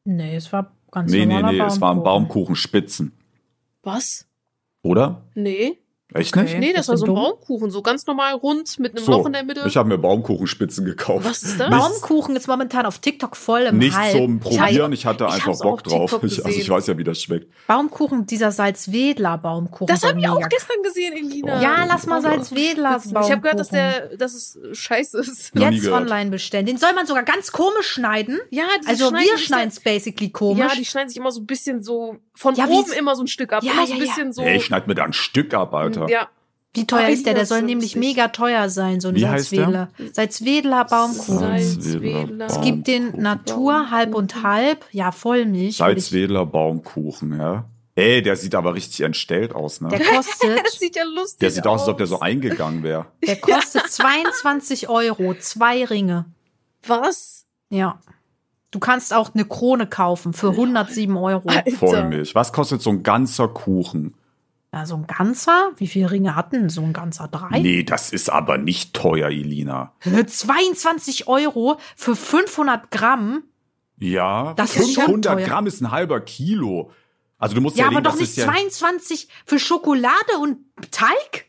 [0.05, 2.03] Nee, es war ganz Nee, nee, normaler nee, es waren Baumkuchen.
[2.03, 3.11] Baumkuchenspitzen.
[3.83, 4.27] Was?
[4.81, 5.23] Oder?
[5.35, 5.77] Nee.
[6.13, 6.43] Echt Okay.
[6.45, 6.59] nicht?
[6.59, 7.15] Nee, das das war ist so ein dumm.
[7.15, 9.63] Baumkuchen, so ganz normal rund mit einem So, Loch in der Mitte.
[9.67, 11.25] ich habe mir Baumkuchenspitzen gekauft.
[11.25, 11.69] Was ist das?
[11.69, 14.13] Baumkuchen ist momentan auf TikTok voll im nicht Hype.
[14.13, 16.23] zum Probieren, ich hatte ich einfach Bock auf drauf.
[16.23, 17.47] Ich, also ich weiß ja, wie das schmeckt.
[17.67, 19.87] Baumkuchen, dieser Salzwedler Baumkuchen.
[19.87, 21.61] das haben wir auch gestern gesehen, Elina.
[21.61, 22.29] Ja, lass mal Ja.
[22.31, 23.23] Salzwedlers Baumkuchen.
[23.25, 25.51] Ich habe gehört, dass der, dass es scheiße ist.
[25.55, 26.65] Jetzt online bestellen.
[26.65, 28.39] Den soll man sogar ganz komisch schneiden.
[28.49, 30.59] Ja, die Also schneiden wir schneiden es basically komisch.
[30.59, 33.27] Ja, die schneiden sich immer so ein bisschen so von Ja, oben immer so ein
[33.27, 33.63] Stück ab.
[33.63, 34.07] Ja, immer so ja, ein ja.
[34.07, 34.41] bisschen so.
[34.43, 35.96] Ey, ich schneid mir da ein Stück ab, Alter.
[36.07, 36.27] Ja.
[36.73, 37.33] Wie teuer Ah, ist der?
[37.33, 39.21] Der das soll nämlich mega teuer sein, so ein Wie?
[39.21, 39.89] Salzwedler.
[40.13, 41.39] Salzwedler Baumkuchen.
[41.39, 42.45] Salzwedler.
[42.45, 43.23] Es gibt den Baumkuchen.
[43.23, 44.85] Natur halb und halb.
[44.91, 45.77] Ja, Vollmilch.
[45.77, 47.65] Salzwedler Baumkuchen, ja.
[47.95, 49.87] Ey, der sieht aber richtig entstellt aus, ne?
[49.89, 53.07] Der Das kostet, sieht ja lustig Der sieht aus, als ob der so eingegangen wäre.
[53.25, 55.33] der kostet 22 Euro.
[55.39, 56.25] Zwei Ringe.
[56.85, 57.47] Was?
[57.69, 57.99] Ja.
[58.69, 61.49] Du kannst auch eine Krone kaufen für 107 Euro.
[61.49, 61.71] Alter.
[61.71, 62.35] Vollmilch.
[62.35, 64.13] Was kostet so ein ganzer Kuchen?
[64.85, 65.71] So ein ganzer?
[65.77, 67.27] Wie viele Ringe hatten so ein ganzer?
[67.27, 67.59] Drei?
[67.59, 69.93] Nee, das ist aber nicht teuer, Elina.
[70.01, 73.43] 22 Euro für 500 Gramm?
[73.99, 75.45] Ja, Das ist schon 500 teuer.
[75.47, 76.91] Gramm ist ein halber Kilo.
[77.39, 80.57] Also du musst ja, Ja, aber legen, doch nicht ist ja, 22 für Schokolade und
[80.91, 81.45] Teig?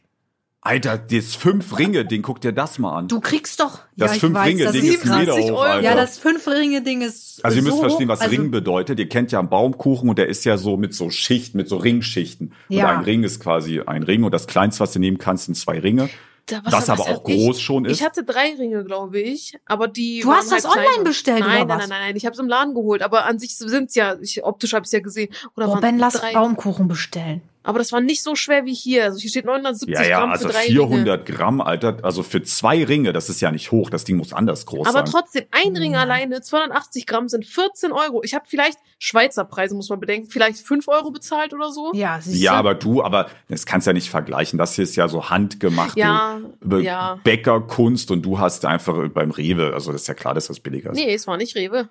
[0.69, 3.09] Alter, das fünf Ringe, den guck dir das mal an.
[3.09, 3.81] Du kriegst doch.
[3.97, 5.61] das ja, ich fünf weiß, Ringe das Ding ist ein Meter 27 hoch, Euro.
[5.63, 5.83] Alter.
[5.83, 7.43] Ja, das Fünf-Ringe-Ding ist.
[7.43, 8.13] also ihr müsst so verstehen, hoch.
[8.13, 8.99] was also, Ring bedeutet.
[8.99, 11.79] Ihr kennt ja einen Baumkuchen und der ist ja so mit so Schichten, mit so
[11.79, 12.53] Ringschichten.
[12.69, 12.91] Ja.
[12.91, 15.55] Und ein Ring ist quasi ein Ring und das kleinste, was du nehmen kannst, sind
[15.55, 16.11] zwei Ringe.
[16.45, 17.63] Da- Was aber hab auch groß ich?
[17.63, 17.99] schon ist.
[17.99, 20.21] Ich hatte drei Ringe, glaube ich, aber die.
[20.21, 21.79] Du hast das halt online bestellt, nein, oder nein, was?
[21.79, 22.17] nein, nein, nein.
[22.17, 24.17] Ich habe es im Laden geholt, aber an sich sind's ja.
[24.21, 25.33] Ich, optisch habe ich ja gesehen.
[25.57, 26.33] Oder Boah, Ben, lass drei.
[26.35, 27.43] Baumkuchen bestellen.
[27.69, 29.05] Aber das war nicht so schwer wie hier.
[29.05, 31.99] Also hier steht 970 Ja, ja, Gramm also für drei 400 Gramm, Alter.
[32.03, 33.91] Also für zwei Ringe, das ist ja nicht hoch.
[33.91, 34.89] Das Ding muss anders groß Ringe.
[34.99, 35.21] Aber sein.
[35.21, 36.01] trotzdem, ein Ring Ja.
[36.01, 38.23] alleine, 280 Gramm sind 14 Euro.
[38.25, 41.93] Ich habe vielleicht Schweizer Preise, muss man bedenken, vielleicht 5 Euro bezahlt oder so.
[41.95, 44.59] Ja, siehst Ja, aber du, aber das kannst du ja nicht vergleichen.
[44.59, 47.21] Das hier ist ja so handgemachte Ja, Be- ja.
[47.23, 49.75] Bäckerkunst und du hast einfach beim Rewe.
[49.75, 50.97] Also das ist ja klar, dass das billiger ist.
[50.97, 51.91] Nee, es war nicht Rewe.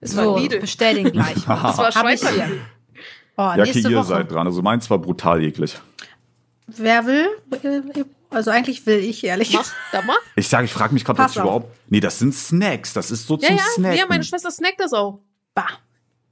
[0.00, 0.60] Es So, war Lidl.
[0.60, 1.36] bestell den gleich.
[1.36, 2.30] Es war Schweizer.
[3.40, 4.06] Oh, ja, okay, nächste ihr Woche.
[4.06, 4.46] seid dran.
[4.46, 5.78] Also meins war brutal eklig.
[6.66, 7.26] Wer will?
[8.28, 10.18] Also eigentlich will ich, ehrlich Mach, da mach.
[10.36, 11.42] Ich sage, ich frage mich gerade, was auf.
[11.44, 11.76] überhaupt.
[11.88, 12.92] Nee, das sind Snacks.
[12.92, 13.98] Das ist so Ja, zum ja, Snacken.
[13.98, 15.20] ja, meine Schwester snackt das auch.
[15.54, 15.66] Bah,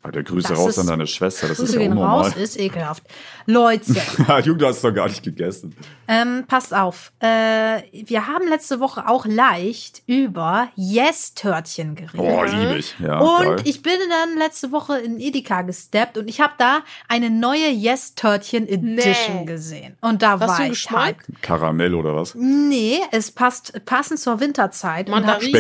[0.00, 1.48] Alter, Grüße Das raus ist- an deine Schwester.
[1.48, 2.26] Das Grüße ist ja gehen unnormal.
[2.28, 3.02] raus, ist ekelhaft.
[3.46, 3.92] Leute,
[4.44, 5.74] Junge, du hast doch gar nicht gegessen.
[6.06, 7.12] ähm, passt auf.
[7.18, 12.14] Äh, wir haben letzte Woche auch leicht über Yes-Törtchen geredet.
[12.18, 12.94] Oh, liebe ich.
[13.00, 13.56] Ja, Und geil.
[13.64, 18.14] ich bin dann letzte Woche in Edeka gesteppt und ich habe da eine neue Yes
[18.14, 19.44] Törtchen Edition Nee.
[19.46, 19.96] gesehen.
[20.00, 21.02] Und da Was war ich Geschmack?
[21.26, 21.42] halt.
[21.42, 22.34] Karamell oder was?
[22.36, 25.08] Nee, es passt passend zur Winterzeit.
[25.08, 25.52] und hat Mandarine.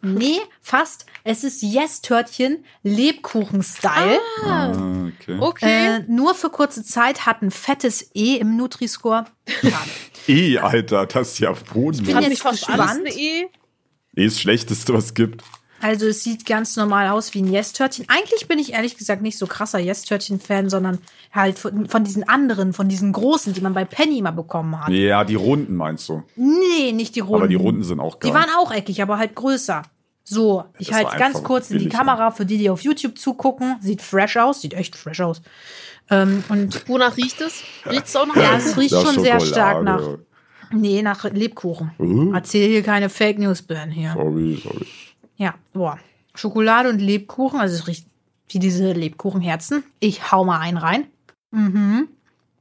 [0.00, 1.06] Nee, fast.
[1.24, 4.20] Es ist Yes Törtchen Lebkuchen-Style.
[4.44, 5.36] Ah, okay.
[5.38, 5.86] Okay.
[5.86, 9.24] Äh, nur für kurze Zeit hat ein fettes E im Nutri-Score.
[10.28, 12.06] Eh, Alter, das ist ja bodenlos.
[12.06, 13.00] bin Hat jetzt nicht fast gespannt.
[13.00, 13.48] eine E?
[14.14, 15.42] Eh, das Schlechteste, was es gibt.
[15.80, 18.06] Also es sieht ganz normal aus wie ein Yes-Törtchen.
[18.08, 20.98] Eigentlich bin ich ehrlich gesagt nicht so krasser Yes-Törtchen-Fan, sondern
[21.32, 24.88] halt von, von diesen anderen, von diesen großen, die man bei Penny mal bekommen hat.
[24.88, 26.24] Ja, die Runden meinst du.
[26.36, 27.36] Nee, nicht die runden.
[27.36, 28.30] Aber die Runden sind auch geil.
[28.30, 29.82] Die waren auch eckig, aber halt größer.
[30.24, 33.76] So, ich halte ganz kurz in die Kamera für die, die auf YouTube zugucken.
[33.80, 35.40] Sieht fresh aus, sieht echt fresh aus.
[36.10, 37.62] Ähm, und Wonach riecht es?
[37.86, 38.36] Riecht es auch noch?
[38.36, 38.58] Ja, nach?
[38.58, 40.02] es riecht schon sehr stark nach.
[40.70, 41.92] Nee, nach Lebkuchen.
[41.98, 42.34] Uh.
[42.34, 44.12] Erzähl hier keine Fake News, Ben hier.
[44.14, 44.86] Sorry, sorry.
[45.38, 45.98] Ja, boah.
[46.34, 48.06] Schokolade und Lebkuchen, also es riecht
[48.48, 49.82] wie diese Lebkuchenherzen.
[50.00, 51.06] Ich hau mal einen rein.
[51.50, 52.08] Mhm.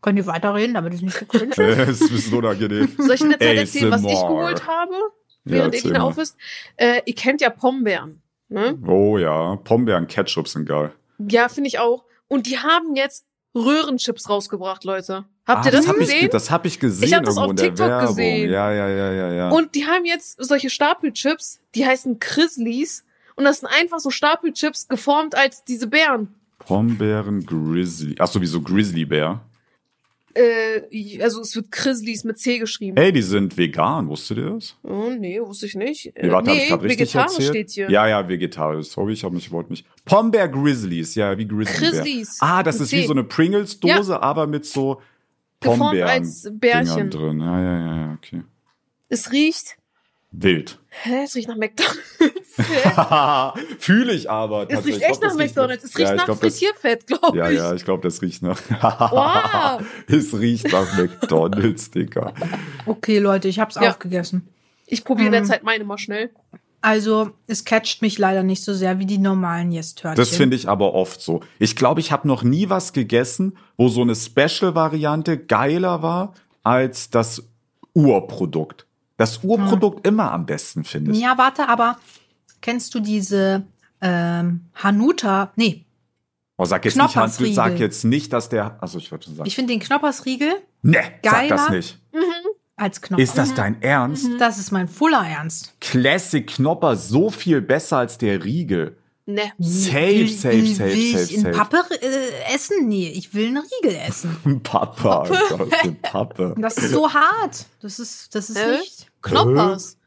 [0.01, 1.59] Könnt ihr weiterreden, damit es nicht so cringe ist?
[1.59, 2.89] Es ist ein bisschen unangenehm.
[2.97, 4.93] Soll ich in der Zeit erzählen, was ich geholt habe?
[4.93, 6.09] Ja, Während erzähl Elina mal.
[6.11, 6.37] auf ist.
[6.77, 8.21] Äh, ihr kennt ja Pombeeren.
[8.49, 8.77] Ne?
[8.87, 10.93] Oh ja, Pombeeren, Ketchup sind geil.
[11.17, 12.03] Ja, finde ich auch.
[12.27, 13.25] Und die haben jetzt
[13.55, 15.25] Röhrenchips rausgebracht, Leute.
[15.45, 16.25] Habt Ah, ihr das, hab gesehen?
[16.25, 18.49] Ich, das habe ich gesehen Ich hab das auf TikTok gesehen.
[18.51, 19.49] Ja, ja, ja, ja, ja.
[19.49, 23.05] Und die haben jetzt solche Stapelchips, die heißen Chrisleys.
[23.35, 26.35] Und das sind einfach so Stapelchips geformt als diese Bären.
[26.59, 28.15] Pombeeren Grizzly.
[28.19, 29.41] Ach sowieso Grizzly Bear.
[30.37, 32.97] Äh, also es wird Grizzlies mit C geschrieben.
[32.97, 34.75] Ey, die sind vegan, wusstet ihr das?
[34.83, 36.13] Oh, nee, wusste ich nicht.
[36.15, 37.49] Nee, warte, hab ich vegetarisch erzählt?
[37.49, 37.89] steht hier.
[37.89, 38.87] Ja, ja, vegetarisch.
[38.87, 39.83] Sorry, ich habe mich wollte mich.
[40.05, 42.37] Pombeer Grizzlies, ja, wie Grizzlies.
[42.39, 42.57] Bear.
[42.57, 43.07] Ah, das ist wie C.
[43.07, 45.01] so eine Pringles-Dose, aber mit so
[45.59, 47.09] Pombeeren als Bärchen.
[47.09, 47.39] drin.
[47.39, 48.43] Ja, ja, ja, ja, okay.
[49.09, 49.77] Es riecht.
[50.31, 50.79] Wild.
[50.89, 52.46] Hä, es riecht nach McDonalds.
[53.79, 54.67] Fühle ich aber.
[54.69, 55.83] es riecht echt glaub, nach McDonalds.
[55.83, 57.57] Es riecht ja, nach glaub, Frittierfett, glaube Ja, ich.
[57.57, 58.59] ja, ich glaube, das riecht nach.
[58.81, 59.85] Wow.
[60.07, 62.33] es riecht nach McDonalds, Digga.
[62.85, 63.89] Okay, Leute, ich hab's Ja.
[63.89, 64.47] aufgegessen.
[64.85, 65.45] Ich probiere Mhm.
[65.45, 66.31] Zeit meine mal schnell.
[66.81, 70.15] Also, es catcht mich leider nicht so sehr wie die normalen Yes-Törtchen.
[70.15, 71.41] Das finde ich aber oft so.
[71.59, 76.33] Ich glaube, ich habe noch nie was gegessen, wo so eine Special-Variante geiler war
[76.63, 77.43] als das
[77.93, 78.85] Urprodukt.
[79.17, 81.19] Das Urprodukt immer am besten, finde ich.
[81.19, 81.97] Ja, warte, aber
[82.61, 83.63] kennst du diese
[84.01, 85.51] ähm, Hanuta?
[85.55, 85.83] Nee,
[86.59, 88.81] Oh, sag jetzt nicht, sag jetzt nicht, dass der.
[88.81, 89.47] Also ich würde schon sagen.
[89.47, 91.55] ich finde den Knoppersriegel Nee, sag Geiler.
[91.55, 91.99] das nicht.
[92.75, 93.21] als Knopper.
[93.21, 94.27] Ist das dein Ernst?
[94.39, 95.73] Das ist mein fuller Ernst.
[95.81, 98.97] Classic Knopper so viel besser als der Riegel.
[99.27, 99.51] Ne.
[99.59, 101.53] Safe, safe, will, safe, will safe, ich in safe.
[101.55, 102.87] Pappe äh, essen?
[102.87, 104.61] Nee, ich will einen Riegel essen.
[104.63, 106.55] Papa, Alter, eine Pappe.
[106.57, 107.65] Das ist so hart.
[107.81, 108.77] Das ist, das ist Hä?
[108.77, 109.11] nicht.
[109.21, 109.97] Knoppers.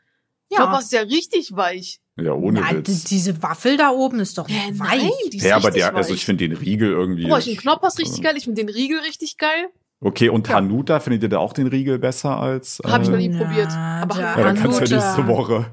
[0.50, 0.58] Ja.
[0.66, 2.00] Knoppers ist ja richtig weich.
[2.16, 3.04] Ja, ohne Nein, Witz.
[3.04, 5.02] diese Waffel da oben ist doch Hä, weich.
[5.02, 7.26] nein, die ist Ja, aber der, also ich finde den Riegel irgendwie.
[7.28, 8.34] Boah, ich finde Knoppers richtig geil.
[8.36, 9.68] Ich finde den Riegel richtig geil.
[10.02, 12.80] Okay, und Hanuta, findet ihr da auch den Riegel besser als?
[12.84, 13.70] Hab ich noch äh, nie Na, probiert.
[13.70, 15.16] Aber Ja, dann kannst du ja Hanuta.
[15.16, 15.66] nächste Woche.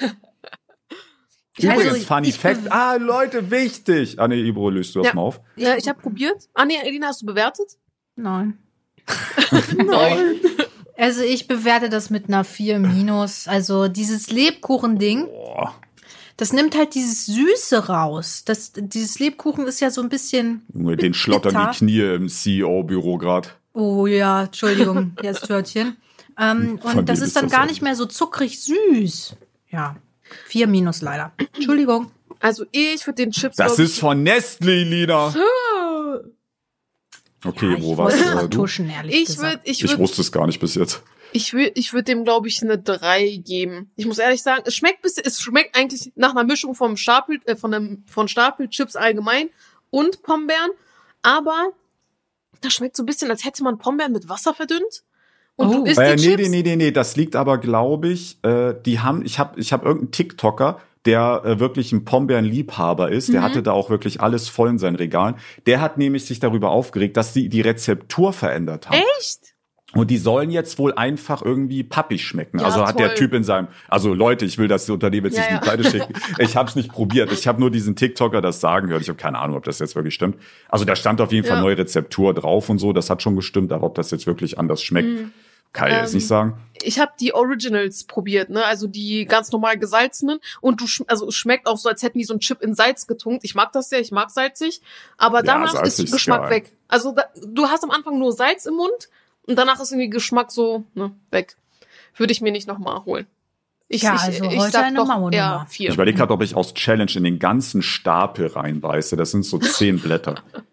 [1.58, 2.70] Übrigens, Also, Funny ich- Fact.
[2.72, 4.18] Ah, Leute, wichtig.
[4.18, 5.14] Ah, nee, Ibro, löst du das Ja.
[5.14, 5.40] mal auf.
[5.56, 6.48] äh, ich habe probiert.
[6.54, 7.76] Ah nee, Elina, hast du bewertet?
[8.16, 8.58] Nein.
[9.76, 10.40] Nein.
[11.02, 13.48] Also ich bewerte das mit einer 4 minus.
[13.48, 15.74] Also dieses Lebkuchen-Ding, Boah.
[16.36, 18.44] das nimmt halt dieses Süße raus.
[18.44, 21.70] Das, dieses Lebkuchen ist ja so ein bisschen, Junge, den schlottern Bitter.
[21.72, 23.56] die Knie im CEO-Büro grad.
[23.72, 25.96] oh ja, Entschuldigung, jetzt Törtchen.
[26.38, 29.34] Ähm, Von und das ist dann das gar nicht mehr so zuckrig süß.
[29.72, 29.96] Ja,
[30.46, 31.32] 4 minus leider.
[31.56, 32.12] Entschuldigung.
[32.38, 33.56] Also ich würde den Chips.
[33.56, 35.34] Das ist von Nestle, Lina.
[37.44, 37.98] Okay, Ja, ich was?
[37.98, 38.66] wollte Äh, du?
[38.90, 41.02] ehrlich Ich würde, ich Ich würde, wusste es gar nicht bis jetzt.
[41.32, 43.90] ich würde, ich würde dem glaube ich eine 3 geben.
[43.96, 47.40] Ich muss ehrlich sagen, es schmeckt bisschen, es schmeckt eigentlich nach einer Mischung vom Stapel,
[47.46, 49.48] äh, von einem, von Stapelchips allgemein
[49.90, 50.70] und Pombeeren,
[51.22, 51.70] aber
[52.60, 55.02] das schmeckt so ein bisschen, als hätte man Pombeeren mit Wasser verdünnt.
[55.56, 55.72] Und Oh.
[55.78, 56.48] du isst Äh, die nee, Chips.
[56.48, 59.72] nee, nee, nee, nee, das liegt aber, glaube ich, äh, die haben, ich habe ich
[59.72, 63.44] hab irgendeinen TikToker, der äh, wirklich ein Pombeeren-Liebhaber ist, der Mhm.
[63.44, 65.34] hatte da auch wirklich alles voll in seinen Regalen.
[65.66, 68.98] Der hat nämlich sich darüber aufgeregt, dass die die Rezeptur verändert haben.
[69.18, 69.52] Echt?
[69.94, 72.60] Und die sollen jetzt wohl einfach irgendwie pappig schmecken.
[72.60, 73.16] Ja, also hat der toll.
[73.16, 75.60] Typ in seinem, also Leute, ich will das Unternehmen jetzt Ja, nicht in ja.
[75.60, 76.14] die Pleite schicken.
[76.38, 77.30] Ich habe es nicht probiert.
[77.30, 79.02] Ich habe nur diesen TikToker das sagen gehört.
[79.02, 80.36] Ich habe keine Ahnung, ob das jetzt wirklich stimmt.
[80.70, 82.94] Also da stand auf jeden Fall neue Rezeptur drauf und so.
[82.94, 83.70] Das hat schon gestimmt.
[83.70, 85.10] Aber ob das jetzt wirklich anders schmeckt,
[85.72, 86.58] kann ich jetzt Ähm, nicht sagen.
[86.84, 88.64] Ich habe die Originals probiert, ne?
[88.64, 92.18] Also die ganz normal gesalzenen und du sch also es schmeckt auch so, als hätten
[92.18, 93.44] die so einen Chip in Salz getunkt.
[93.44, 94.80] Ich mag das ja, ich mag salzig,
[95.16, 96.50] aber Ja, danach salzig ist ist Geschmack geil.
[96.50, 96.72] weg.
[96.88, 99.08] Also da, du hast am Anfang nur Salz im Mund
[99.46, 101.56] und danach ist irgendwie Geschmack so ne, weg.
[102.16, 103.26] Würde ich mir nicht nochmal holen.
[103.88, 105.90] Ich, Ja, ich, also ich heute sag eine doch eher vier.
[105.90, 109.16] Ich überlege gerade, ob ich aus Challenge in den ganzen Stapel reinbeiße.
[109.16, 110.36] Das sind so zehn Blätter.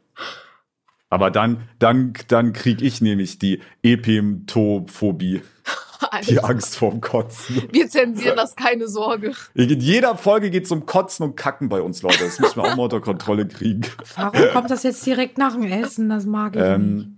[1.10, 5.42] Aber dann, dann, dann krieg ich nämlich die Epimtophobie,
[6.30, 7.64] die Angst vorm Kotzen.
[7.72, 9.34] wir zensieren das, keine Sorge.
[9.56, 12.24] In jeder Folge geht's um Kotzen und Kacken bei uns, Leute.
[12.24, 13.82] Das müssen wir auch mal unter Kontrolle kriegen.
[14.16, 16.10] Warum kommt das jetzt direkt nach dem Essen?
[16.10, 16.70] Das mag ich nicht.
[16.72, 17.16] Ähm,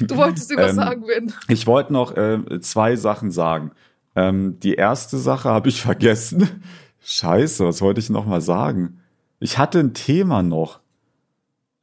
[0.00, 1.32] Du wolltest irgendwas Ähm, sagen, Ben.
[1.48, 3.70] ich wollte noch äh, zwei Sachen sagen.
[4.14, 6.62] Ähm, die erste Sache habe ich vergessen.
[7.02, 9.00] Scheiße, was wollte ich noch mal sagen?
[9.40, 10.80] Ich hatte ein Thema noch.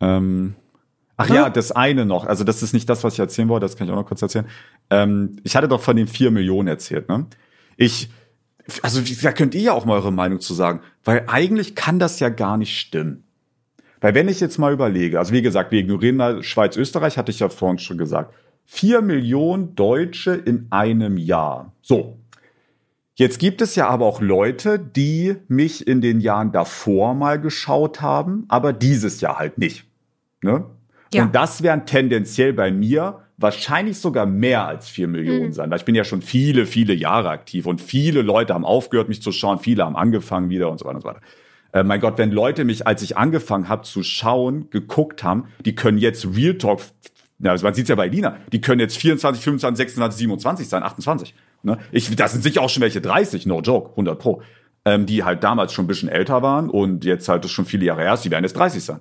[0.02, 0.56] Ähm,
[1.24, 2.26] ach ja, das eine noch.
[2.26, 3.66] Also das ist nicht das, was ich erzählen wollte.
[3.66, 4.46] Das kann ich auch noch kurz erzählen.
[4.90, 7.10] Ähm, ich hatte doch von den vier Millionen erzählt.
[7.10, 7.26] Ne?
[7.78, 8.10] Ich,
[8.82, 12.20] also da könnt ihr ja auch mal eure Meinung zu sagen, weil eigentlich kann das
[12.20, 13.24] ja gar nicht stimmen.
[14.02, 17.32] Weil wenn ich jetzt mal überlege, also wie gesagt, wir ignorieren mal Schweiz, Österreich, hatte
[17.32, 18.34] ich ja vorhin schon gesagt.
[18.66, 21.74] Vier Millionen Deutsche in einem Jahr.
[21.82, 22.18] So.
[23.16, 28.02] Jetzt gibt es ja aber auch Leute, die mich in den Jahren davor mal geschaut
[28.02, 29.86] haben, aber dieses Jahr halt nicht.
[30.42, 30.66] Ne?
[31.14, 31.24] Ja.
[31.24, 35.54] Und das wären tendenziell bei mir wahrscheinlich sogar mehr als vier Millionen Mhm.
[35.54, 35.70] sein.
[35.72, 39.22] Weil ich bin ja schon viele, viele Jahre aktiv und viele Leute haben aufgehört, mich
[39.22, 41.22] zu schauen, viele haben angefangen wieder und so weiter und so weiter.
[41.74, 45.74] Äh, mein Gott, wenn Leute mich, als ich angefangen habe zu schauen, geguckt haben, die
[45.76, 46.82] können jetzt Real Talk,
[47.40, 50.84] ja, also man sieht's ja bei Lina, die können jetzt 24, 25, 26, 27 sein,
[50.84, 51.34] 28.
[51.64, 51.80] Ne?
[51.92, 54.42] Ich, das sind sicher auch schon welche 30, no joke, 100 pro.
[54.86, 57.86] Ähm, die halt damals schon ein bisschen älter waren und jetzt halt das schon viele
[57.86, 59.00] Jahre her ist, die werden jetzt 30 sein.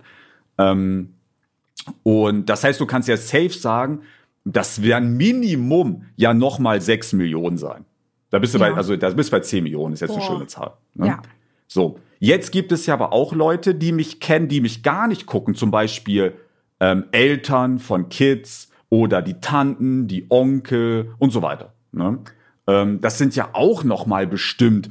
[0.57, 1.15] Ähm,
[2.03, 4.01] und das heißt, du kannst ja safe sagen,
[4.45, 7.85] das werden Minimum ja noch mal sechs Millionen sein.
[8.31, 8.71] Da bist du Ja.
[8.71, 10.27] bei, also da bist du bei 10 Millionen, ist jetzt eine Boah.
[10.27, 10.73] schöne Zahl.
[10.95, 11.07] Ne?
[11.09, 11.23] Ja.
[11.69, 15.27] So, jetzt gibt es ja aber auch Leute, die mich kennen, die mich gar nicht
[15.27, 16.35] gucken, zum Beispiel
[16.81, 21.73] ähm, Eltern von Kids oder die Tanten, die Onkel und so weiter.
[21.93, 22.19] Ne?
[22.67, 24.91] Ähm, das sind ja auch noch mal bestimmt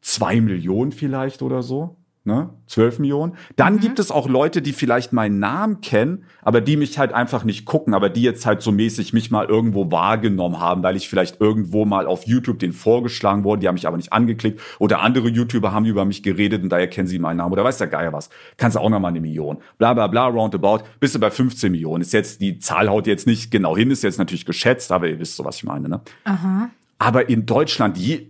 [0.00, 1.96] zwei Millionen vielleicht oder so.
[2.28, 2.50] Ne?
[2.66, 3.36] 12 Millionen.
[3.56, 7.42] Dann gibt es auch Leute, die vielleicht meinen Namen kennen, aber die mich halt einfach
[7.42, 11.08] nicht gucken, aber die jetzt halt so mäßig mich mal irgendwo wahrgenommen haben, weil ich
[11.08, 15.00] vielleicht irgendwo mal auf YouTube den vorgeschlagen wurde, die haben mich aber nicht angeklickt oder
[15.00, 17.86] andere YouTuber haben über mich geredet und daher kennen sie meinen Namen oder weiß der
[17.86, 18.28] Geier was.
[18.58, 19.56] Kannst du auch noch mal eine Million.
[19.78, 22.02] Bla bla bla, roundabout, bist du bei 15 Millionen.
[22.02, 25.18] Ist jetzt, die Zahl haut jetzt nicht genau hin, ist jetzt natürlich geschätzt, aber ihr
[25.18, 26.02] wisst so, was ich meine, ne?
[26.24, 26.68] Aha.
[26.98, 28.26] Aber in Deutschland je,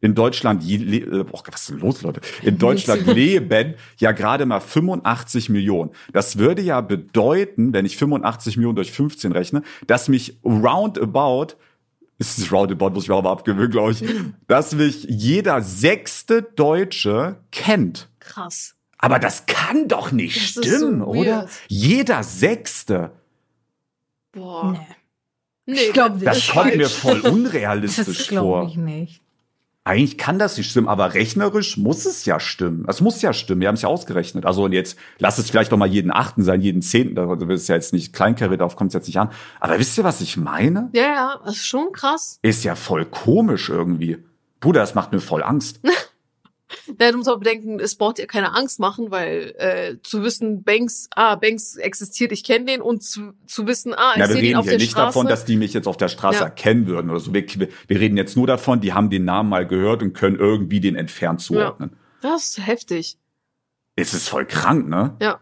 [0.00, 2.20] in Deutschland äh, boah, was ist denn los, Leute?
[2.42, 5.90] In Deutschland leben ja gerade mal 85 Millionen.
[6.12, 11.54] Das würde ja bedeuten, wenn ich 85 Millionen durch 15 rechne, dass mich roundabout
[12.20, 14.02] ist es roundabout, muss ich mir auch mal abgewöhnen, glaube ich,
[14.48, 18.08] dass mich jeder sechste Deutsche kennt.
[18.18, 18.74] Krass.
[18.98, 21.42] Aber das kann doch nicht Das ist so stimmen, oder?
[21.42, 21.48] weird.
[21.68, 23.12] Jeder sechste.
[24.32, 24.72] Boah.
[24.72, 25.74] Nee.
[25.74, 26.92] Nee, Ich glaub, Das ist kommt mir falsch.
[26.92, 28.62] voll Das unrealistisch vor.
[28.64, 29.22] glaube ich nicht.
[29.88, 32.84] Eigentlich kann das nicht stimmen, aber rechnerisch muss es ja stimmen.
[32.88, 33.62] Es muss ja stimmen.
[33.62, 34.44] Wir haben es ja ausgerechnet.
[34.44, 37.14] Also und jetzt lass es vielleicht noch mal jeden Achten sein, jeden Zehnten.
[37.14, 39.30] Da ist ja jetzt nicht Kleinkarre, darauf kommt es jetzt nicht an.
[39.60, 40.90] Aber wisst ihr, was ich meine?
[40.92, 42.38] Ja, ja, das ist schon krass.
[42.42, 44.18] Ist ja voll komisch irgendwie.
[44.60, 45.80] Bruder, das macht mir voll Angst.
[47.00, 50.62] Ja, du musst aber bedenken, es braucht dir keine Angst machen, weil äh, zu wissen,
[50.64, 54.34] Banks, ah, Banks existiert, ich kenne den und zu, zu wissen, ah, ich Ja, wir
[54.34, 55.06] sehe den reden auf hier der nicht Straße.
[55.06, 56.44] davon, dass die mich jetzt auf der Straße Ja.
[56.44, 57.32] erkennen würden oder so.
[57.32, 60.80] Wir, wir reden jetzt nur davon, die haben den Namen mal gehört und können irgendwie
[60.80, 61.96] den entfernt zuordnen.
[62.20, 63.16] das ist heftig.
[63.96, 65.16] Es ist voll krank, ne?
[65.22, 65.40] Ja.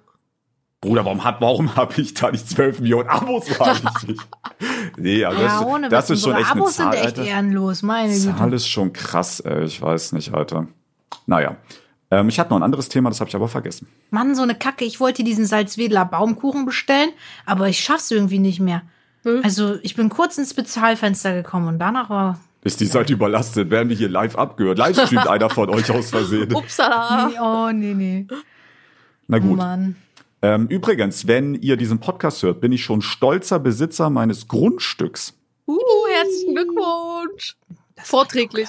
[0.80, 3.46] Bruder, warum hat, warum habe ich da nicht 12 Millionen Abos?
[4.96, 7.24] Nee, also Ja, das, ohne das ist schon echt eine Abos Zahl, sind echt Alter.
[7.30, 8.56] ehrenlos, meine Zahl Güte.
[8.56, 9.64] ist schon krass, ey.
[9.64, 10.68] Ich weiß nicht, Alter.
[11.26, 11.56] Naja.
[12.10, 13.88] Ähm, ich hatte noch ein anderes Thema, das habe ich aber vergessen.
[14.10, 14.84] Mann, so eine Kacke.
[14.84, 17.10] Ich wollte diesen Salzwedler Baumkuchen bestellen,
[17.44, 18.82] aber ich schaff's irgendwie nicht mehr.
[19.24, 19.40] Hm?
[19.42, 22.38] Also, ich bin kurz ins Bezahlfenster gekommen und danach war.
[22.62, 23.70] Ist die Seite überlastet?
[23.70, 24.78] Werden wir hier live abgehört?
[24.78, 26.54] Live streamt einer von euch aus Versehen.
[26.54, 27.28] Upsala.
[27.28, 28.26] Nee, oh, nee, nee.
[29.28, 29.56] Na Oh, gut.
[29.56, 29.96] Mann.
[30.42, 35.34] Ähm, übrigens, wenn ihr diesen Podcast hört, bin ich schon stolzer Besitzer meines Grundstücks.
[35.66, 35.76] Uh,
[36.12, 37.56] herzlichen Glückwunsch.
[38.02, 38.68] Vorträglich.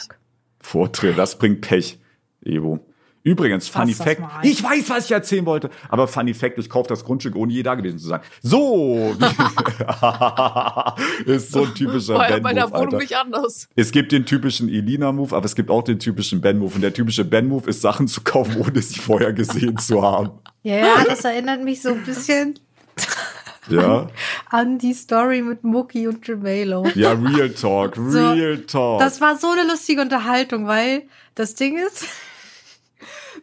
[0.60, 2.00] Vortritt, das bringt Pech,
[2.48, 2.80] Evo.
[3.24, 7.04] Übrigens, Funny Fact, ich weiß, was ich erzählen wollte, aber Funny Fact, ich kaufe das
[7.04, 8.22] Grundstück, ohne je da gewesen zu sein.
[8.42, 9.14] So,
[11.26, 12.98] ist so ein typischer War ja bei der Ben-Move, Wohnung Alter.
[13.00, 13.68] nicht anders.
[13.76, 16.76] Es gibt den typischen Elina-Move, aber es gibt auch den typischen Ben-Move.
[16.76, 20.32] Und der typische Ben-Move ist, Sachen zu kaufen, ohne sie vorher gesehen zu haben.
[20.64, 22.58] Ja, ja, das erinnert mich so ein bisschen
[23.70, 24.08] Ja,
[24.50, 26.86] an die Story mit Mucki und Jamelo.
[26.96, 29.00] ja, Real Talk, Real Talk.
[29.00, 31.04] Das war so eine lustige Unterhaltung, weil
[31.36, 32.06] das Ding ist,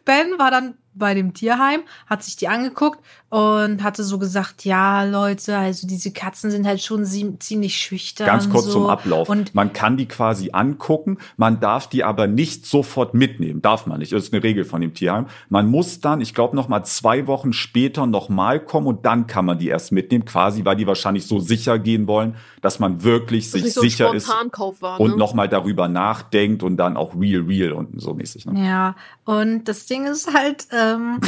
[0.03, 5.03] Ben war dann bei dem Tierheim, hat sich die angeguckt und hatte so gesagt, ja,
[5.03, 8.27] Leute, also diese Katzen sind halt schon sie- ziemlich schüchtern.
[8.27, 8.71] Ganz kurz so.
[8.71, 9.27] zum Ablauf.
[9.29, 13.61] Und man kann die quasi angucken, man darf die aber nicht sofort mitnehmen.
[13.61, 14.13] Darf man nicht.
[14.13, 15.25] Das ist eine Regel von dem Tierheim.
[15.49, 19.27] Man muss dann, ich glaube, noch mal zwei Wochen später noch mal kommen und dann
[19.27, 23.03] kann man die erst mitnehmen, quasi, weil die wahrscheinlich so sicher gehen wollen, dass man
[23.03, 24.99] wirklich Das sich nicht so ein sicher ist war.
[24.99, 25.17] und ne?
[25.17, 28.45] noch mal darüber nachdenkt und dann auch real, real und so mäßig.
[28.45, 28.65] Ne?
[28.65, 31.21] Ja, und das Ding ist halt, ähm,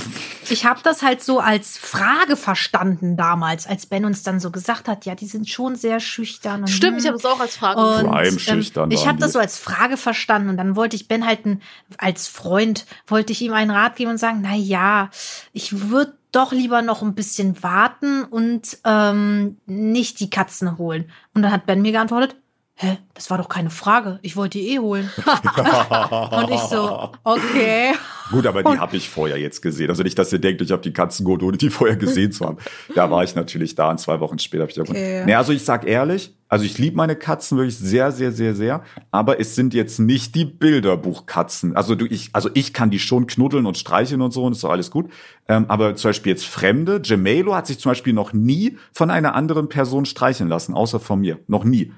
[0.49, 4.87] ich habe das halt so als Frage verstanden damals, als Ben uns dann so gesagt
[4.87, 6.61] hat, ja, die sind schon sehr schüchtern.
[6.61, 8.11] Und, Stimmt, ich habe es auch als Frage Und gefunden.
[8.11, 11.25] Prime schüchtern ähm, ich habe das so als Frage verstanden und dann wollte ich Ben
[11.25, 11.61] halt ein,
[11.97, 15.09] als Freund wollte ich ihm einen Rat geben und sagen, na ja,
[15.53, 21.09] ich würde doch lieber noch ein bisschen warten und ähm, nicht die Katzen holen.
[21.33, 22.35] Und dann hat Ben mir geantwortet,
[22.79, 25.09] hä, das war doch keine Frage, ich wollte die eh holen.
[26.31, 27.93] und ich so, okay.
[28.29, 29.89] Gut, aber die habe ich vorher jetzt gesehen.
[29.89, 32.45] Also nicht, dass ihr denkt, ich habe die Katzen gut, ohne die vorher gesehen zu
[32.45, 32.57] haben.
[32.93, 35.23] Da war ich natürlich da und zwei Wochen später habe ich die Okay.
[35.25, 38.83] Nee, also ich sag ehrlich, also ich liebe meine Katzen wirklich sehr, sehr, sehr, sehr.
[39.09, 41.75] Aber es sind jetzt nicht die Bilderbuchkatzen.
[41.75, 44.63] Also du, ich, also ich kann die schon knuddeln und streicheln und so und ist
[44.63, 45.09] doch alles gut.
[45.47, 49.33] Ähm, aber zum Beispiel jetzt Fremde, Gemelo hat sich zum Beispiel noch nie von einer
[49.33, 51.39] anderen Person streicheln lassen, außer von mir.
[51.47, 51.91] Noch nie.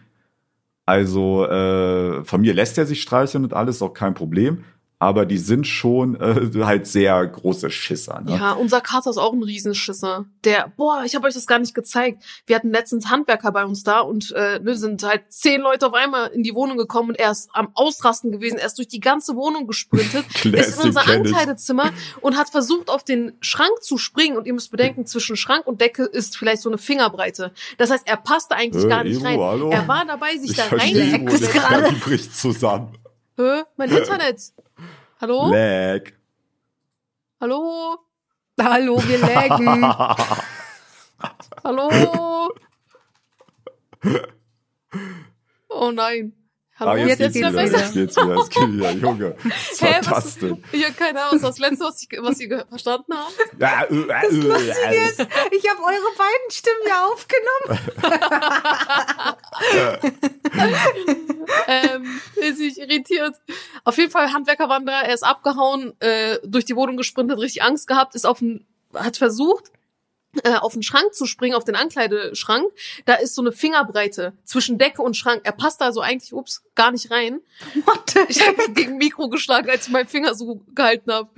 [0.89, 4.63] Also äh, von mir lässt er sich streicheln und alles, auch kein Problem.
[5.01, 8.21] Aber die sind schon äh, halt sehr große Schisser.
[8.21, 8.33] Ne?
[8.37, 10.25] Ja, unser Kater ist auch ein Riesenschisser.
[10.43, 12.21] Der, boah, ich habe euch das gar nicht gezeigt.
[12.45, 15.93] Wir hatten letztens Handwerker bei uns da und äh, ne, sind halt zehn Leute auf
[15.93, 18.57] einmal in die Wohnung gekommen und er ist am Ausrasten gewesen.
[18.57, 21.07] Er ist durch die ganze Wohnung gesprintet, ist in unser.
[21.07, 21.91] Ankleidezimmer
[22.21, 24.35] und hat versucht, auf den Schrank zu springen.
[24.37, 27.51] Und ihr müsst bedenken, zwischen Schrank und Decke ist vielleicht so eine Fingerbreite.
[27.77, 29.39] Das heißt, er passte eigentlich Äh, gar nicht Ivo, rein.
[29.39, 29.69] hallo?
[29.69, 31.29] Er war dabei, sich Ich da rein.
[31.53, 32.97] Kali bricht zusammen.
[33.37, 33.63] Hä?
[33.77, 34.51] Mein Internet.
[35.21, 35.51] Hallo?
[35.51, 36.13] Lag.
[37.41, 37.97] Hallo?
[38.57, 39.83] Hallo, wir laggen.
[41.63, 42.49] Hallo?
[45.67, 46.38] Oh nein.
[46.79, 47.63] Hallo, Ah, jetzt, jetzt geht's wieder, wieder.
[47.79, 49.35] jetzt geht's wieder, jetzt geht's wieder, Junge.
[49.43, 50.63] Was war Hä, das was- denn?
[50.71, 53.33] Ich habe keine Ahnung, was das letzte, was, ich, was ihr verstanden habt.
[53.59, 57.79] Ja, äh, äh, Lustige äh, ist, ich habe eure beiden Stimmen ja aufgenommen.
[61.67, 63.35] ähm, ist sich irritiert.
[63.83, 67.61] Auf jeden Fall, Handwerker waren da, er ist abgehauen, äh, durch die Wohnung gesprintet, richtig
[67.63, 69.65] Angst gehabt, ist auf den, hat versucht,
[70.61, 72.65] auf den Schrank zu springen, auf den Ankleideschrank.
[73.05, 75.41] Da ist so eine Fingerbreite zwischen Decke und Schrank.
[75.43, 77.41] Er passt da so eigentlich, ups, gar nicht rein.
[77.85, 78.15] What?
[78.29, 81.29] Ich habe gegen Mikro geschlagen, als ich meinen Finger so gehalten habe.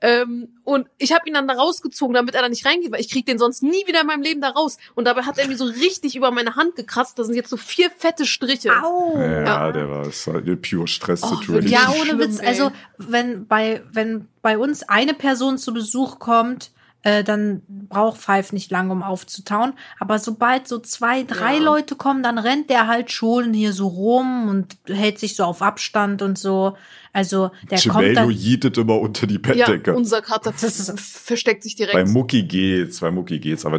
[0.00, 3.10] Ähm, und ich habe ihn dann da rausgezogen, damit er da nicht reingeht, weil ich
[3.10, 4.76] krieg den sonst nie wieder in meinem Leben da raus.
[4.94, 7.18] Und dabei hat er mir so richtig über meine Hand gekratzt.
[7.18, 8.70] Da sind jetzt so vier fette Striche.
[8.82, 9.18] Au.
[9.18, 11.54] Ja, der war eine pure Oh, Stress-Situation.
[11.54, 11.72] wirklich?
[11.72, 12.38] Ja, ohne schlimm, Witz.
[12.40, 12.48] ey.
[12.48, 16.70] Also, wenn bei, wenn bei uns eine Person zu Besuch kommt,
[17.04, 19.74] äh, dann braucht Five nicht lange, um aufzutauen.
[20.00, 21.60] Aber sobald so zwei, drei Ja.
[21.62, 25.62] Leute kommen, dann rennt der halt schon hier so rum und hält sich so auf
[25.62, 26.76] Abstand und so.
[27.16, 28.30] Also, der kommt Gemello dann.
[28.30, 29.94] jietet immer unter die Ja, Bettdecke.
[29.94, 31.94] unser Kater versteckt sich direkt.
[31.94, 33.78] bei Mucki geht's, bei Mucki geht's, aber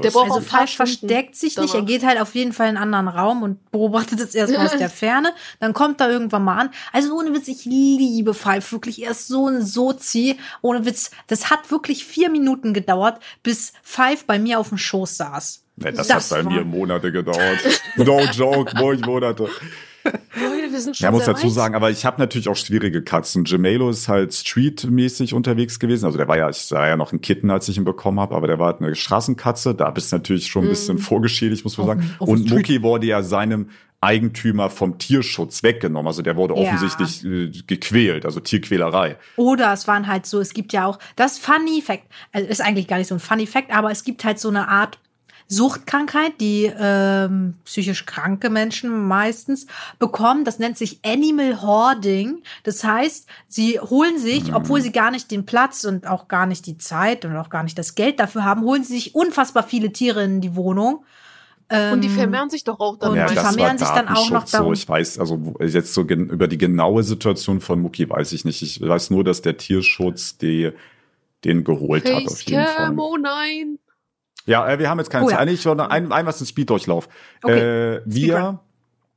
[0.00, 0.14] Der ist.
[0.14, 3.06] braucht Also Five versteckt sich nicht, er geht halt auf jeden Fall in einen anderen
[3.16, 5.32] Raum und beobachtet es erstmal aus der Ferne.
[5.60, 6.70] Dann kommt er irgendwann mal an.
[6.92, 9.02] Also ohne Witz, ich liebe Five wirklich.
[9.02, 10.36] Er ist so ein Sozi.
[10.60, 15.16] Ohne Witz, das hat wirklich vier Minuten gedauert, bis Five bei mir auf dem Schoß
[15.16, 15.64] saß.
[15.76, 17.58] Nee, das, Das hat bei war- mir Monate gedauert.
[17.96, 19.48] no joke, neun Monate.
[20.04, 21.52] Leute, wir sind schon Ja, muss dazu weit.
[21.52, 23.44] sagen, aber ich habe natürlich auch schwierige Katzen.
[23.44, 26.06] Gemello ist halt streetmäßig unterwegs gewesen.
[26.06, 28.34] Also der war ja, ich sah ja noch ein Kitten, als ich ihn bekommen habe,
[28.34, 29.74] aber der war halt eine Straßenkatze.
[29.74, 32.14] Da bist du natürlich schon ein bisschen vorgeschädigt, muss man Auf sagen.
[32.18, 32.50] auf Und.
[32.50, 33.70] Mucki wurde ja seinem
[34.02, 36.08] Eigentümer vom Tierschutz weggenommen.
[36.08, 36.60] Also der wurde Ja.
[36.60, 39.16] offensichtlich äh, gequält, also Tierquälerei.
[39.36, 42.88] Oder es waren halt so, es gibt ja auch das Funny Fact, also ist eigentlich
[42.88, 44.98] gar nicht so ein Funny Fact, aber es gibt halt so eine Art
[45.48, 49.66] Suchtkrankheit, die ähm, psychisch kranke Menschen meistens
[49.98, 50.44] bekommen.
[50.44, 52.42] Das nennt sich Animal Hoarding.
[52.62, 56.66] Das heißt, sie holen sich, obwohl sie gar nicht den Platz und auch gar nicht
[56.66, 59.92] die Zeit und auch gar nicht das Geld dafür haben, holen sie sich unfassbar viele
[59.92, 61.04] Tiere in die Wohnung.
[61.92, 63.14] Und die vermehren sich doch auch dann.
[63.14, 64.56] Ja, die vermehren sich dann auch noch Datenschutz so.
[64.58, 64.72] darum.
[64.74, 68.62] Ich weiß, also wo- jetzt so über die genaue Situation von Mucki weiß ich nicht.
[68.62, 70.70] Ich weiß nur, dass der Tierschutz die,
[71.44, 72.74] den geholt hat auf jeden Fall.
[72.74, 73.78] Facecam, oh nein.
[74.46, 75.36] Ja, äh, wir haben jetzt keine Oh ja.
[75.38, 75.46] Zeit.
[75.46, 77.08] Nee, Ich wollte noch ein, ein was in Speeddurchlauf.
[77.42, 77.94] Okay.
[77.96, 78.60] Äh, wir.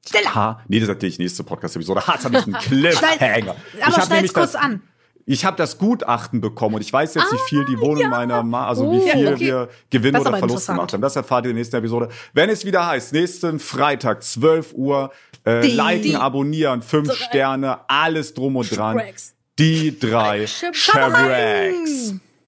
[0.07, 0.35] Schneller.
[0.35, 2.05] Ha, nee, das erzähle ich nächste Podcast-Episode.
[2.05, 3.55] Ha, jetzt habe ich einen Cliffhanger.
[3.75, 4.83] ich Aber hab schneid's nämlich kurz das, an.
[5.27, 8.67] Ich habe das Gutachten bekommen und ich weiß jetzt, wie viel die Wohnung meiner Ma,
[8.67, 9.39] also wie Oh, viel okay.
[9.39, 11.01] wir Gewinn oder Verlust gemacht haben.
[11.01, 12.09] Das erfahrt ihr in der nächsten Episode.
[12.33, 15.11] Wenn es wieder heißt, nächsten Freitag, 12 Uhr,
[15.43, 18.99] äh, Die- liken, die- abonnieren, fünf drei- Sterne, alles drum und dran.
[18.99, 19.33] Shreks.
[19.57, 20.45] Die drei.
[20.45, 22.13] Shabracks.